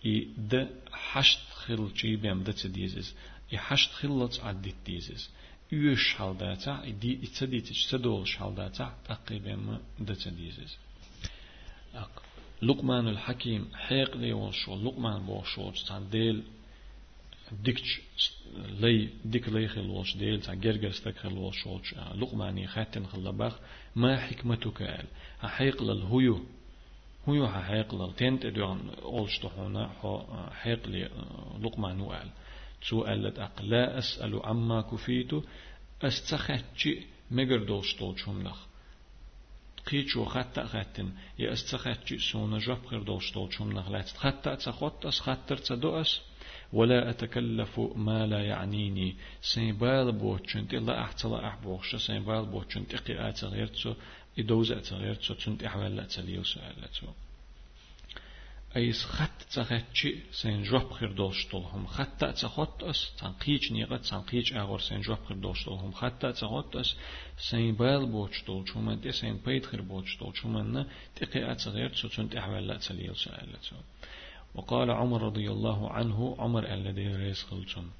[0.07, 3.15] إي د حشت خل شي بيم دت ديزز
[3.53, 5.31] إي حشت خلت عدت ديزز
[5.73, 10.77] يوش حالداتا دي اتسديتش تدول حالداتا تقريبا ما دتديزز
[12.63, 16.43] لقمان الحكيم حيق لي والشو لقمان بوشو تان ديل
[17.65, 18.01] ديكش
[18.57, 21.79] لي ديك لي خل والش ديل تان جرجر ستك خل والشو
[22.15, 23.59] لقماني خاتن خلباخ
[23.97, 25.07] ما حكمتك قال
[25.43, 26.41] حيق للهيو
[27.29, 29.91] هو حيق لل تنت ادوان اولش تحونا
[30.53, 31.11] حيق لي
[31.63, 32.29] لقمان وقال
[32.83, 35.31] سؤالت أق لا أسأل عما كفيت
[36.03, 36.89] أستخدش
[37.31, 38.72] مجر دوش طول نخ
[39.87, 45.57] قيتشو خطا خاتن يا استخدش سونا جاب غير دوش نخ لا تخطا تخط أس خطر
[45.57, 46.21] تدوس
[46.73, 53.95] ولا أتكلف ما لا يعنيني سيبال بوتشنت إلا أحتلا أحبوخش سيبال بوتشنت إقيات غيرتو
[54.39, 57.07] إدوزة غيرتو تنت إحوال لا تليو سؤالتو
[58.77, 61.87] أيس خط تخاتشي سين جواب خير دوشتولهم.
[61.87, 65.93] خط تخوت أس تنقيج نيغة تنقيج أغور سين جواب خير دوشتولهم.
[65.93, 66.97] خط تخوت أس
[67.51, 68.69] سين بايل بوشتول.
[68.69, 70.37] شومن دي سين بيت خير بوشتول.
[70.37, 73.77] شومن تقي أتغير تسون تحوال لا تليل سألته
[74.55, 77.91] وقال عمر رضي الله عنه عمر الذي خلتون.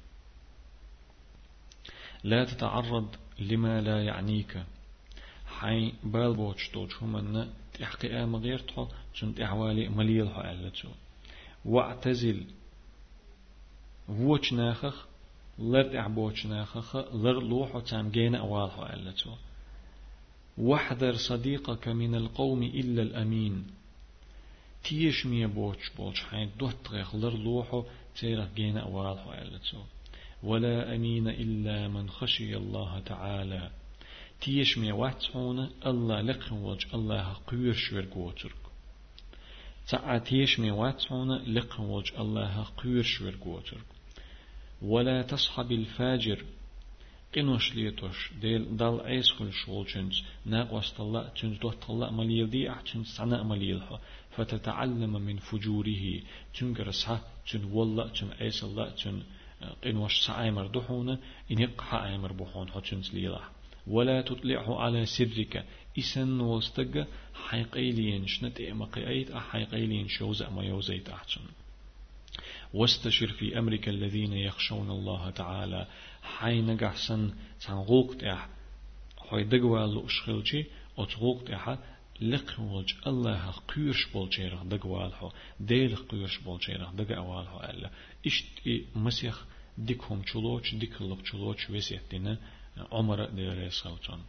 [2.23, 4.63] لا تتعرض لما لا يعنيك.
[5.45, 6.91] حي بال بوشتول.
[6.91, 8.87] شومن تحقي آم غيرتو
[9.19, 10.89] سنت أحوالي مليل ألتو
[11.65, 12.45] واعتزل.
[14.09, 15.07] ووش ناخخ؟
[15.59, 16.95] لرد أحبوش ناخخ.
[16.95, 19.35] لر لوحو تامجين أوالها ألتو
[20.57, 23.67] واحذر صديقك من القوم إلا الأمين.
[24.83, 27.83] تيش مية بوش بوش حين دوتغيخ لر لوحو
[28.19, 29.81] تيرخ جين أوالها ألتو
[30.43, 33.71] ولا أمين إلا من خشي الله تعالى.
[34.43, 38.63] تيش مي واتسونا الله لقن وج الله قير شوير قوترك
[39.89, 43.85] تاع تيش مي واتسونا لقن وج الله قير شوير قوترك
[44.81, 46.43] ولا تصحب الفاجر.
[47.35, 52.71] قنوش ليتوش ديل دال عيس خل شول چنز ناق وستلا چنز دوت الله مليل دي
[52.71, 53.99] احچنز سنة مليلها
[54.31, 56.21] فتتعلم من فجوره
[56.59, 57.21] تنقرسها
[57.51, 59.23] تن والله تن عيس الله تن
[59.83, 61.19] قنوش سعيمر دحونا
[61.51, 63.49] إن يقحى عيمر بحون حچنز ليلها
[63.87, 65.65] ولا تطلعه على سرك.
[65.97, 71.41] إسن وستق حيقيلين شنت إمقي أيت أحيقيلين شوز أما يوزيت أحسن.
[72.73, 75.87] واستشر في أمرك الذين يخشون الله تعالى.
[76.23, 77.33] حين قحسن
[77.67, 78.49] تنغوق تح
[79.17, 80.65] حي دقوال أشخلشي
[80.97, 81.77] أتغوق تح
[82.21, 85.29] لقوج الله قيرش بولشيرخ دقوالحو
[85.59, 87.89] ديل قيرش بولشيرخ دقوالحو ألا.
[88.25, 88.45] إشت
[88.95, 89.45] مسيخ
[89.77, 92.37] ديكهم چلوچ ديكلق چلوچ وسيحتنا
[92.77, 94.23] عمر دير صوتون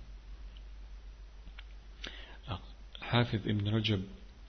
[3.01, 4.05] حافظ ابن رجب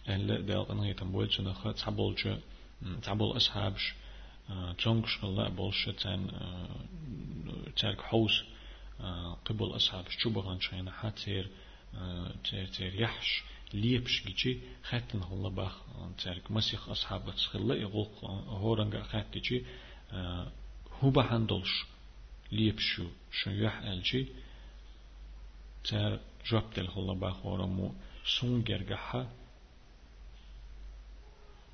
[0.08, 2.28] أهل دال أنا يتنبول شنخ تعبولش
[3.04, 3.94] تعبول أصحابش
[4.84, 6.28] تونكش الله بولش تان
[7.76, 8.44] تارك حوس
[9.46, 11.50] قبل أصحابش شبغان شينا حاتير
[12.44, 13.44] تير تير يحش
[13.74, 15.82] ليبش جيجي خاتن الله باخ
[16.24, 19.66] تارك مسيخ أصحاب تسخلا يغوق هورنغا خاتجي
[21.04, 21.86] هو بحندلش
[22.52, 24.28] ليبشو شو يح الجي
[25.84, 26.20] تار
[26.52, 27.92] جوبتل هلا باخورمو
[28.26, 29.32] سونجرجها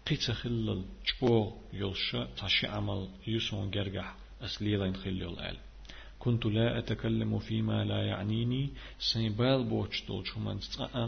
[0.07, 0.85] قيت خلل
[1.21, 5.57] جو يلشا تاشي عمل يسون جرجح أسليلا خلل الآل
[6.19, 8.69] كنت لا أتكلم فيما لا يعنيني
[8.99, 10.59] سيبال بوش دول شو من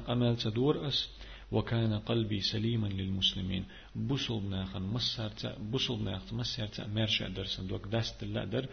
[0.07, 1.09] قمال تدور أس.
[1.51, 8.45] وكان قلبي سليما للمسلمين بوصل بناخن مسرت بوصل بناخت مسرت مرشا درسن دوك دست لا
[8.45, 8.65] در.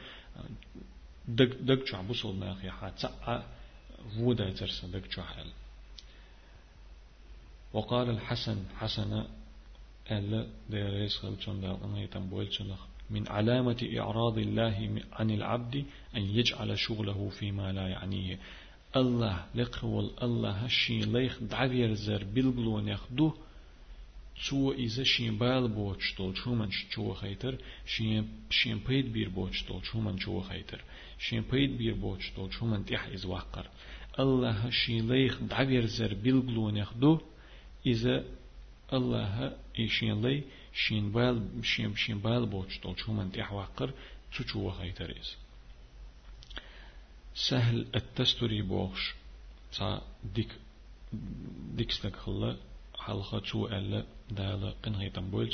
[1.28, 3.02] دق دق شو بوصل يا حات
[4.18, 5.50] ودا درسن دق شو حل
[7.72, 9.24] وقال الحسن حسن
[10.10, 12.48] ألا ديريس خلشون دال أنا يتنبول
[13.10, 15.84] من علامة إعراض الله عن العبد
[16.16, 18.38] أن يجعل شغله فيما لا يعنيه.
[18.96, 23.32] الله لقول الله هشي ليخ دعوير زر بلغلون يخدو
[24.40, 29.64] شو إذا شين بال بوش طول شو من شو خيتر شين شين بيد بير بوش
[29.64, 30.84] طول شو من شو خيتر
[31.18, 33.66] شين بيد بير بوش طول شو من تيح إز وقر
[34.18, 37.20] الله هشي ليخ دعوير زر بلغلون يخدو
[37.86, 38.24] إذا
[38.92, 40.42] الله إيشين لي
[40.74, 43.92] شين بال شين شين بال بوش طول شو من تيح وقر
[44.30, 45.36] شو شو خيتر إز
[47.34, 49.14] سهل التستري بوخش
[49.72, 50.02] تا
[50.34, 50.48] ديك
[51.76, 52.56] ديك ستك خلا
[53.04, 55.50] حلقة شو ألا دالا قنها يتنبول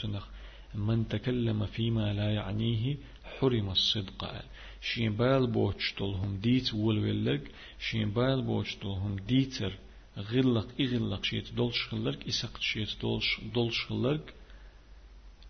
[0.75, 4.45] من تكلم فيما لا يعنيه حرم الصدق
[4.81, 9.73] شين بال بوش طولهم ديت ولولك شين بال بوش طولهم ديتر
[10.19, 14.35] غلق إغلق شيت دولش خلرك إسقط شيت دولش دولش خلرك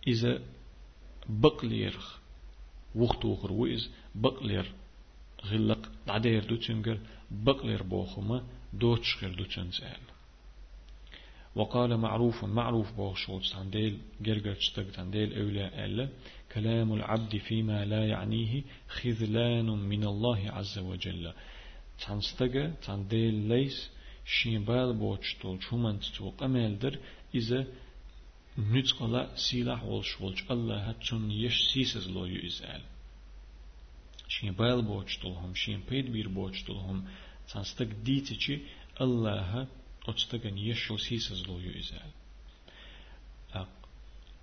[0.07, 0.43] إذا
[1.29, 1.97] بقلير
[2.95, 4.73] وقت وخر وإز بقلير
[5.45, 6.99] غلق دعدير دو تنجر
[7.31, 10.16] بقلر بوخما دوتش غير دو تنزال
[11.57, 16.09] وقال معروف معروف بوخشوت تنديل جرجرتش تك تنديل أولى ألا
[16.53, 21.33] كلام العبد فيما لا يعنيه خذلان من الله عز وجل.
[22.07, 23.91] تنستجا تنديل ليس
[24.27, 26.99] شيبال بوتشتول شومن تو قمال در
[27.35, 27.67] إذا
[28.59, 32.83] نتقلا سلاح ولش ولش الله هتون يش سيسز لو يزال
[34.29, 37.05] شين بايل بوتشتولهم شين بيد بير بوتشتولهم
[37.49, 38.59] تنستك ديتشي
[39.01, 39.67] الله
[40.09, 42.11] أتستغن يشل سيسز لو يزال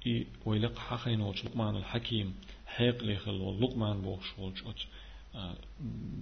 [0.07, 2.36] إي ويلق حقين وش لقمان الحكيم
[2.68, 5.55] حيق ليخل لقمان بوش وش أت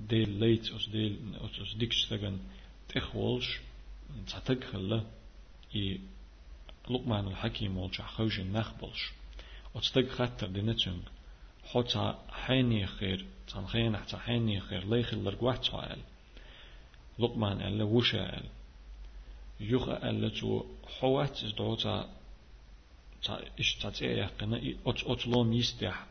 [0.09, 1.19] ديل ليت أس ديل
[1.61, 2.39] أس ديكش تغن
[2.89, 3.59] تخولش
[4.27, 5.03] تعتق خلا
[5.75, 5.99] إي
[6.89, 9.11] لقمان الحكيم وش خوش نخبلش
[9.75, 11.01] أتستغ خطر دينتشنج
[11.65, 15.99] حتى حيني خير تان خين حتى حيني خير ليخل لرقوات سؤال
[17.19, 18.49] لقمان ألا وشا ألا
[19.61, 20.63] يخ ألا تو
[20.99, 22.09] حوات دوتا
[23.23, 26.05] تا إش تاتي يقنا أت أتلوم يستح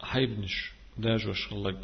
[0.00, 1.80] حيبنش داجوش خلق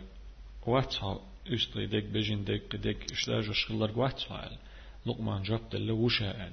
[0.67, 4.59] واتها استري ديك بجين ديك ديك إش داجوش خلق واتها
[5.07, 6.53] لقمان جاب دل وشا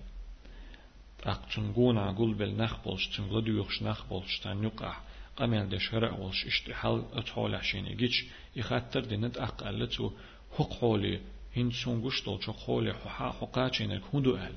[1.23, 4.97] أق تنقون عقول بالنخبلش تنقلدو يخش نخبلش تان يقع
[5.37, 8.25] قمل ده شرع والش اشتحال اتحول عشان يجيش
[8.55, 10.11] يخاطر دينت أقلتو
[10.57, 11.19] حق حولي
[11.55, 14.55] هين سونغوش دول شو خولي حقا حقا چينك هندو أهل.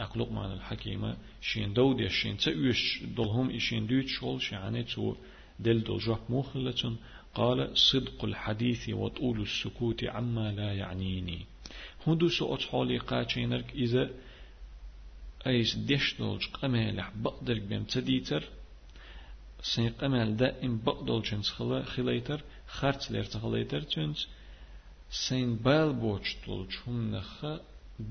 [0.00, 5.16] أقلق مان الحكيمة شين دودي شين تأويش دولهم إشين دوت شول شعني تو
[5.60, 6.96] دل دول جوح موخلة
[7.34, 11.46] قال صدق الحديث وطول السكوت عما لا يعنيني
[12.06, 14.10] هندو سو أتحولي قاچينك إذا
[15.46, 18.44] أيس ديش دولج قمالح بقدر بيم تديتر
[19.62, 24.28] سين قمال دائم بقدر جنس خلا خليتر خرط لير تخليتر جنس
[25.10, 27.60] Sen bel boçtul çumnaha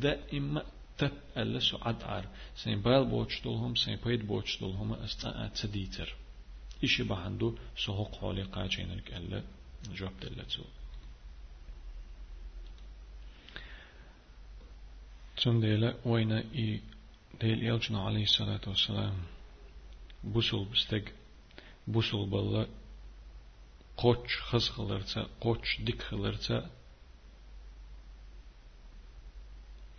[0.02, 0.64] da imma
[0.98, 2.26] tep elle su adar.
[2.56, 6.14] Sen bel boçtul hum sen payd boçtul hum asta atsaditer.
[6.82, 9.44] İşi bahandu soğuk hali kaçınırk elle
[9.98, 10.64] cevap delletsu.
[15.36, 16.82] Tündeyle oyna i
[17.42, 19.16] del değil ali aleyhissalatu vesselam
[20.24, 21.06] busul bistek
[21.88, 22.68] busul balla
[24.02, 26.58] qoch his qilarsa qoch dik qilarsa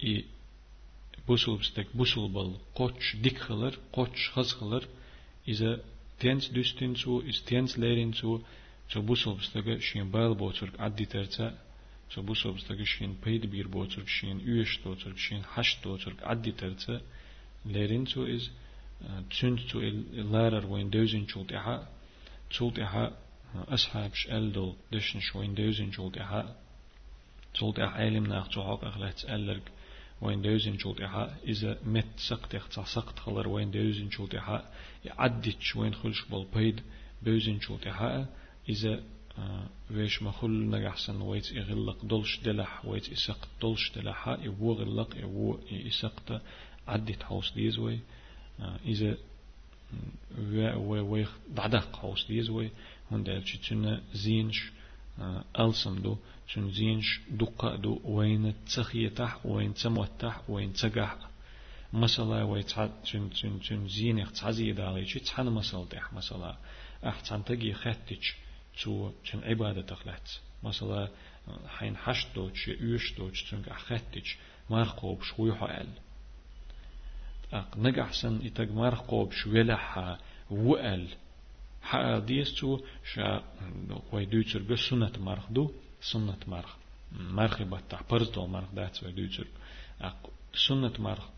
[0.03, 0.25] i
[1.29, 4.89] busulbstek busulbal koç dik kılır, koç hız kılır,
[5.47, 5.81] ize
[6.19, 8.43] tens düstin su, iz tens lerin su,
[8.89, 11.55] so busulbstege şin bayıl boçurk addi terce,
[12.09, 17.01] so busulbstege şin peyd bir boçurk, şin üyeş doçurk, şin haş doçurk addi terce,
[17.75, 18.51] lerin su iz
[19.31, 19.79] tünt su
[20.33, 21.89] larar voin dözün çult eha,
[22.51, 23.13] çult eha
[23.71, 26.57] ashabş eldol, döşün şoin dözün çult eha,
[27.55, 29.63] çult eha elimnağ çoğalk ahlet ellerk,
[30.21, 31.37] وين دوزين شولت إحا.
[31.47, 34.71] إذا مت سقط إختا سقط خلر وين دوزين شولت إحا.
[35.05, 38.27] يعدت شوين خلش بالبيد شولت إحا.
[38.69, 39.03] إذا
[39.91, 45.59] ويش ما خل نجحسن ويت إغلق دلش دلح ويت إسقط دلش دلحا يبو غلق يبو
[45.73, 46.43] إسقط.
[46.89, 47.99] عدت حوس ديزوي
[48.87, 49.17] إذا
[50.77, 51.25] و و
[51.57, 52.71] دعدق حوس ديزوي
[53.13, 54.73] هون دل تشنا زينش
[55.61, 56.17] ألسم دو
[56.49, 60.73] تشن زينش دقة دو وين تسخية تح وين تموت تح وين
[61.93, 62.65] مثلا وين
[63.05, 66.57] تشن تشن تشن زين تعزي دالي شي تحن مثلا تح مثلا
[67.07, 68.37] أحسن تجي خاتش
[68.83, 71.09] تو تشن عبادة تخلت مثلا
[71.69, 74.37] حين حشتو تشي يوشتو تشن خاتش
[74.71, 75.89] ما خوب شوي حال
[77.53, 80.19] أق نجحسن إتج مرخ قوب شويلها
[80.51, 81.09] وقل
[81.83, 82.81] حق ديستو
[83.15, 83.43] شا
[84.13, 86.77] ويدوتر بس سنة مرخ دو سنة مرخ.
[87.13, 89.47] مرخ بتاع برزدو مرخ دات ويدوتر
[90.01, 90.31] أق
[90.69, 91.29] سنة مرخ.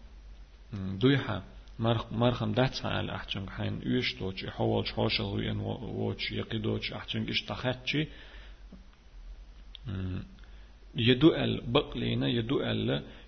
[0.72, 1.42] دويحة
[1.78, 7.42] مرخ مرخم دات على أحجن حين يش دوش حوال حاشل وين ووش يقيدوش أحجن إش
[7.42, 8.08] تخاتشي
[10.94, 12.64] يدوء بقلينا يدوء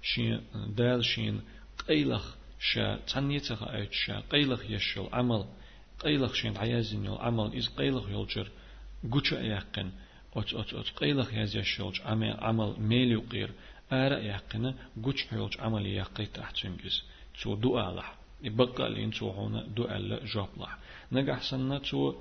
[0.02, 0.40] شين
[0.76, 1.40] دال شين
[1.88, 5.44] قيلخ شا تنيتها أيت شا قيلخ يشل عمل.
[6.04, 8.48] قيلخ شين عيازين يل عمل إز قيلخ يلجر
[9.12, 9.90] قوش أيقن
[10.36, 13.50] أت أت أت قيلخ يز يشلج عمل عمل ميل يقير
[13.92, 14.74] آرا يقنا
[15.04, 17.02] قوش يلج عمل يقي تحتنجز
[17.42, 20.78] تو دعاء لح يبقى لين تو هنا دعاء لجاب لح.
[21.12, 22.14] نجح سنة تو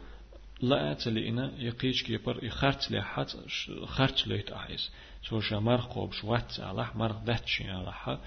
[0.62, 3.38] لا أتلينا يقيش كيبر يخرت لي حت
[3.86, 4.92] خرت ليت أحيس
[5.30, 8.18] تو شمر قوب شوات على مر دتشي على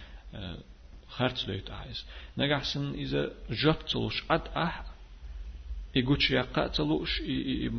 [1.08, 2.04] خرج ليت أحس
[2.38, 4.93] نجحسن إذا جبتلش عد أح
[5.95, 7.21] يقولش يا قاتلوش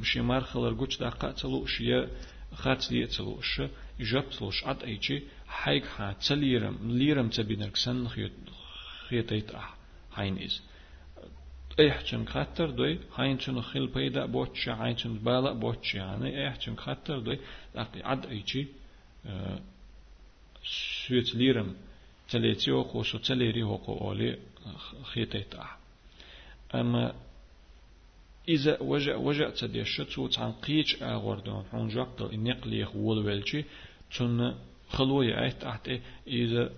[0.02, 2.08] شي مارخلر قوش دا قاتلوش يا
[2.54, 3.62] خات لي تلوش
[4.00, 8.32] جبتلوش عد ايجي حيك ها تليرم ليرم تبينرك سن خيط
[9.08, 9.74] خيطيت اح
[10.14, 10.60] هاين از
[11.78, 17.38] احچن خاطر دوي هاينچن خيل بيدا بوتش هاينچن بالا بوتش يعني احچن خاطر دوي
[17.76, 18.66] اقي عد ايجي
[21.06, 21.76] سويت ليرم
[22.30, 24.38] تليتيو خوشو تليري هوكو اولي
[25.02, 25.78] خيطيت اح
[26.74, 27.14] اما
[28.49, 28.81] إذا
[29.17, 31.63] وجع تديش تو تان قيش أغوردون.
[31.71, 33.65] حون جاقل إنقليخ ولولشي
[34.17, 34.55] تون
[34.89, 35.89] خلوية عيت تحت
[36.27, 36.69] إذا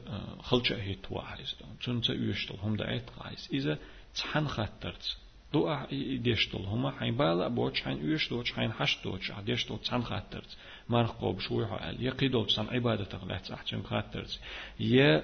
[0.41, 1.39] خلش أهيت واحد
[1.83, 3.77] تون تأيشتل هم دعيت قايس إذا
[4.15, 5.17] تحن خطرت
[5.53, 5.75] دو
[6.17, 6.57] ديشتل.
[6.57, 10.57] هما حين بالا بوش حين يوش دوش حين حش دوش ديشتل تحن خطرت
[10.89, 14.39] مرخ قوب شوي حال يقيدو تسان عبادة تغلات أحجم خطرت
[14.79, 15.23] يا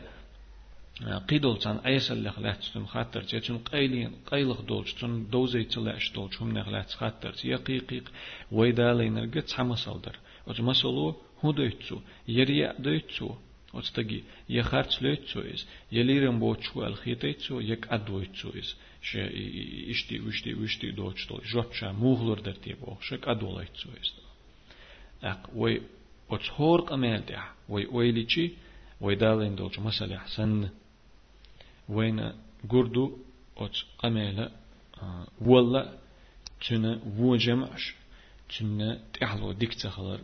[1.28, 6.58] قيدول تان أيسل لخلات تن خاطر تن قيلين قيلخ دولش تن دوزي تلاش دولش هم
[6.58, 8.12] نخلات خاطر يقيقيق
[8.52, 10.16] ويدالين رجت حمسالدر
[10.46, 11.98] وتمسلو هو دويتسو
[12.28, 13.34] يريا دويتسو
[13.74, 19.16] وتستجي يخارت لويتسو إز يليرم بوتشو الخيتيتسو يك أدويتسو إز ش
[19.90, 24.12] إشتي وشتي وشتي دوتش دول جوتشا موغلر درتي بو شك أدولايتسو إز
[25.22, 25.80] أق وي
[26.30, 28.50] وتهور أمال ده وي ويليتشي
[29.00, 30.68] ويدالين دولش مسألة حسن
[31.89, 32.33] وين
[32.69, 33.17] قردو
[33.59, 34.51] أوت قميلة
[35.41, 35.97] ولا
[36.69, 37.95] تنا و جمعش
[38.59, 40.19] تنا تحلو ديك تخلر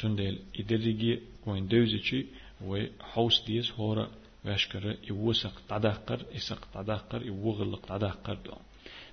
[0.00, 2.26] تن ديل إدريجي وين دوزيشي
[2.60, 4.10] وي حوس ديس هورا
[4.44, 8.52] واشكر يوسق تدقر يسق تدقر يوغلق تدقر دو.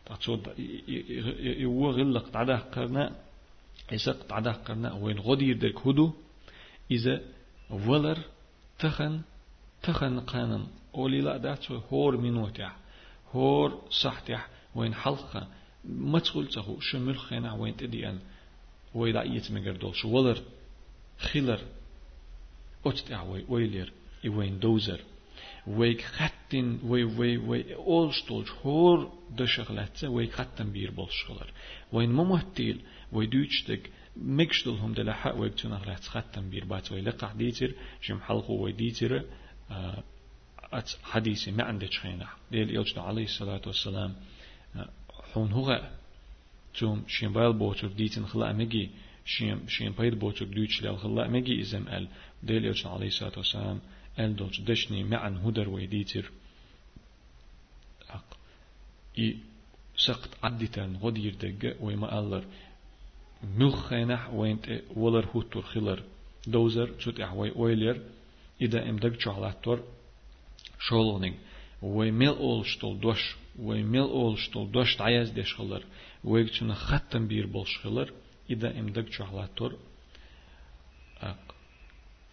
[0.05, 0.47] تقصد
[1.39, 3.15] يوغلق تدقرنا
[3.91, 6.13] يسق تدقرنا وين غدير ديك هدو
[6.91, 7.21] إذا
[7.69, 8.17] ولر
[8.79, 9.21] تخن
[9.83, 10.67] تخن قانم.
[10.97, 12.71] أولي لا داتو هور منوتع
[13.31, 14.45] هور صحتع
[14.75, 15.47] وين حلقة
[15.85, 18.19] ما تقول تهو شمل خينا وين تديان
[18.95, 20.41] ويدا يتمجر شو ولر
[21.17, 21.59] خيلر
[22.85, 23.93] أتتع وي ويلير
[24.25, 24.99] وين دوزر
[25.67, 31.51] ويك خاتين وي وي وي أول شتولش هور دشغلات ويك خاتن بير بولشغلر
[31.91, 32.81] وين ممهتيل
[33.11, 37.73] وي دوتشتك مكشتل هم دلحق ويك تنغلات خاتن بير بات وي لقع ديتر
[38.07, 39.23] جم حلقو وي ديتر
[39.71, 40.03] آه
[40.73, 44.15] أت حديث ما عندك خينا ديل يوجد عليه الصلاة والسلام
[45.33, 45.89] حون هو
[46.79, 48.89] توم شين بايل بوتر ديتن خلا مجي
[49.25, 52.07] شين شين بايل بوتر دوتش لال خلا مجي إزم أل.
[52.43, 53.79] ديل يوجد عليه الصلاة والسلام
[54.19, 56.31] أل دوتش دشني معن هدر ويديتر
[58.09, 58.37] أق.
[59.19, 59.37] إي
[59.97, 62.45] سقط عدتن غدير دقة ويما ألر.
[63.43, 66.03] ملخينح وينت ولر هوتر خلر
[66.47, 68.01] دوزر تشوت أحوي ويلر
[68.61, 69.83] إذا إمدق شعلاتور
[70.79, 71.35] شولونينغ
[71.81, 75.83] ويميل أول شتول دوش ويميل أول شتول دوش تعيز ديش خلر
[76.23, 78.13] ويجتنا ختم بير بولش خلر
[78.49, 79.77] إذا إمدك شهلاتور
[81.21, 81.55] أق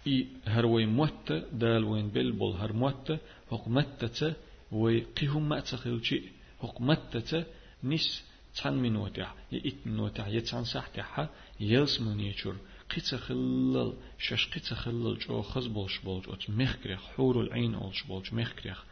[0.06, 3.18] إي هر وي موت دال وين بيل بول هر موت
[3.50, 4.34] حكمتة
[4.72, 6.22] وي قيهم ما تخيلشي
[6.60, 7.44] حكمتة
[7.84, 8.24] نس
[8.62, 11.30] تان منوتع يئت منوتع يتان سحتها
[11.60, 12.56] يلس من يشور
[12.90, 18.34] قيت خلل شش قيت خلل جو خز بولش بولج أت مخكريخ حور العين أولش بولج
[18.34, 18.84] مخكريخ.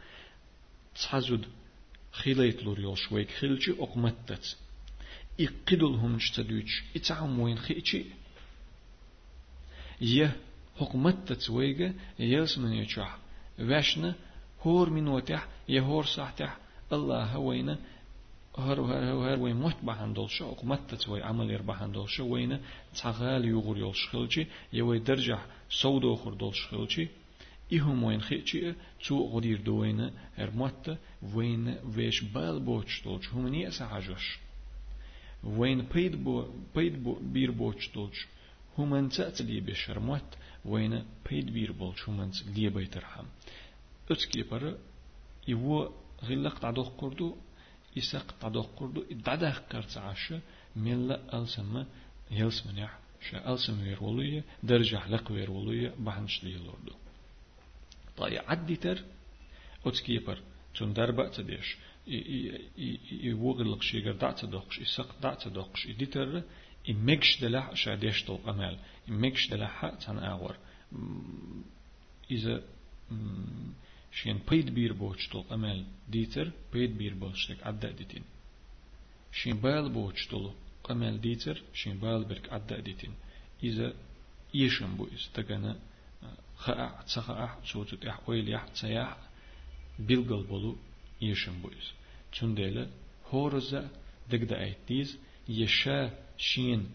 [0.95, 1.45] تحزد
[2.11, 4.57] خيليت لور يول شويك خيلجي أقمتت
[5.39, 8.05] إقدلهم جتدوش إتعم وين خيتشي؟
[10.01, 10.37] يه
[10.79, 11.49] حكمتت
[12.19, 13.17] يلس من يشح
[13.59, 14.15] واشنا
[14.61, 16.57] هور من وتح يهور صحتح
[16.93, 17.79] الله هوينا
[18.57, 22.59] هر هر هر وين موت بحندل شو قمت توي عمل ير بحندل شو وين
[22.95, 25.39] تغال يغور يول شخلجي يوي درجة
[25.69, 27.07] سودو خردل شخلجي
[27.73, 28.73] إهم وين خيتشي
[29.07, 30.97] تو غدير دوين هر موت
[31.33, 34.39] وين ويش بال بوش دولش همني أسعجش
[35.43, 36.45] وين بيد بو
[36.75, 38.27] بيد بو بير بوش دولش
[38.77, 40.29] همن تأتلي بشر موت
[40.65, 43.25] وين بيد بير بولش همن ليه بيترحم
[44.11, 44.77] أتكي بر
[45.47, 45.91] يو
[46.23, 47.35] غلق تعدوخ قردو
[47.97, 50.41] إساق تدوق قردو إدعده كرت عشا
[50.75, 51.85] ملا ألسما
[52.31, 56.95] يلس منيح شا ألسم ويرولية درجة لق ويرولية بحنش لي لوردو
[58.17, 59.03] طيب عدي تر
[59.85, 60.37] أتكيبر
[60.75, 61.77] تون دربا تديش
[63.11, 66.43] يوغلق شيغر دعت دوقش إساق دعت دوقش إديتر
[66.89, 68.77] إمكش دلح شا ديش طول أمال
[69.09, 70.55] إمكش دلح تان أغور
[72.31, 72.63] إذا
[74.13, 78.23] شين بيد بير بوشتول أمل ديتر بيد بير بوشتك عدى ديتين
[79.31, 80.51] شين بايل بوشتول
[80.91, 83.13] أمل ديتر شين بايل برك عدى ديتين
[83.63, 83.93] إذا
[84.53, 85.75] يشم بويس تغنى
[86.55, 89.17] خاع تسخاع صوت إح ويل يح تسيح
[89.99, 90.77] بيلغل بولو
[91.21, 91.91] يشم بويس
[92.39, 92.87] تندل
[93.29, 93.89] هورزا
[94.29, 95.17] دق دا ايتيز
[95.49, 95.99] يشا
[96.37, 96.89] شين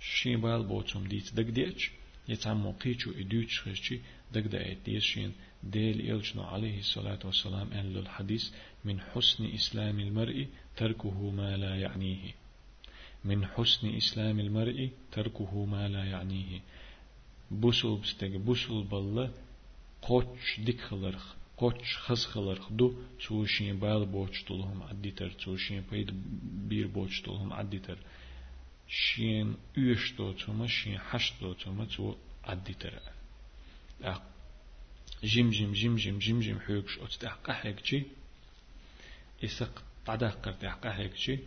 [0.00, 1.90] شين بال بوتم ديت دق ديتش
[2.28, 4.00] يتعمو قيتشو إدوتش خشي
[4.32, 8.44] دا ايتيز شين ديل إلجنا عليه الصلاة والسلام أن الحديث
[8.84, 10.46] من حسن إسلام المرء
[10.76, 12.34] تركه ما لا يعنيه
[13.24, 16.60] من حسن إسلام المرء تركه ما لا يعنيه
[17.50, 19.30] بوسل بستك بوسل بالله
[20.02, 22.94] قوش ديك خلرخ قوش خز خلرخ دو
[23.26, 26.10] توشين بايل بوش طولهم عديتر توشين بيد
[26.68, 27.98] بير بوش طولهم عديتر
[28.94, 32.14] شين يوش دو توما شين حش دو توما تو
[32.44, 32.94] عديتر
[35.24, 38.02] جيم جيم جيم جيم جيم جيم حيوكش أتتحقق حيكشي
[39.44, 41.38] إسق تعدق قرت حقق حيكشي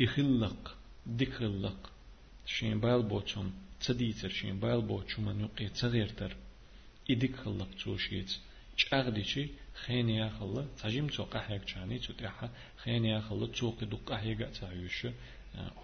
[0.00, 1.90] يخلق ديخلق
[2.46, 6.36] شين بايل بوتشم تديتر شين بايل بوتشم من يقي تغيرتر
[7.10, 8.30] إديك خلق توشيت
[8.76, 14.38] چاغديشي خين يا خلا تجيم توقع هيك چاني تتيحا خين يا خلا توقي دقة هيك
[14.38, 15.06] تعيش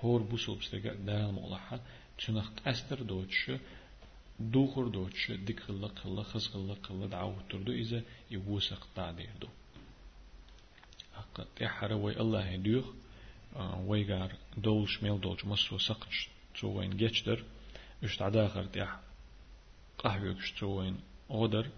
[0.02, 1.80] هور بوسوب ستيجا دال مغلحة
[2.18, 3.50] تنخ أستر دوتش
[4.40, 9.48] دوخر دوتش ديك خلا خلا خز خلا خلا دعوة تردو إذا يوسق تعدير دو
[11.14, 12.84] حق تيحا روي الله يدوخ
[13.86, 16.28] ويجار دولش ميل دولش مسو سقش
[16.60, 17.44] توين جيتشدر
[18.04, 19.00] اش تعداخر تيح
[19.98, 21.00] قهوكش توين
[21.30, 21.68] غدر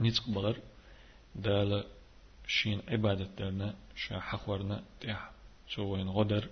[0.00, 0.60] نيتق بغر
[1.34, 1.84] دال
[2.46, 5.30] شين عبادة درنا شا حخورنا تيح
[5.76, 6.48] توين غدر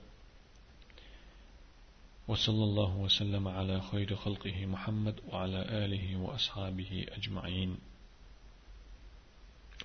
[2.28, 7.76] وصلى الله وسلم على خير خلقه محمد وعلى آله وأصحابه أجمعين.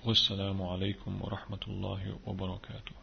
[0.04, 3.01] والسلام عليكم ورحمة الله وبركاته.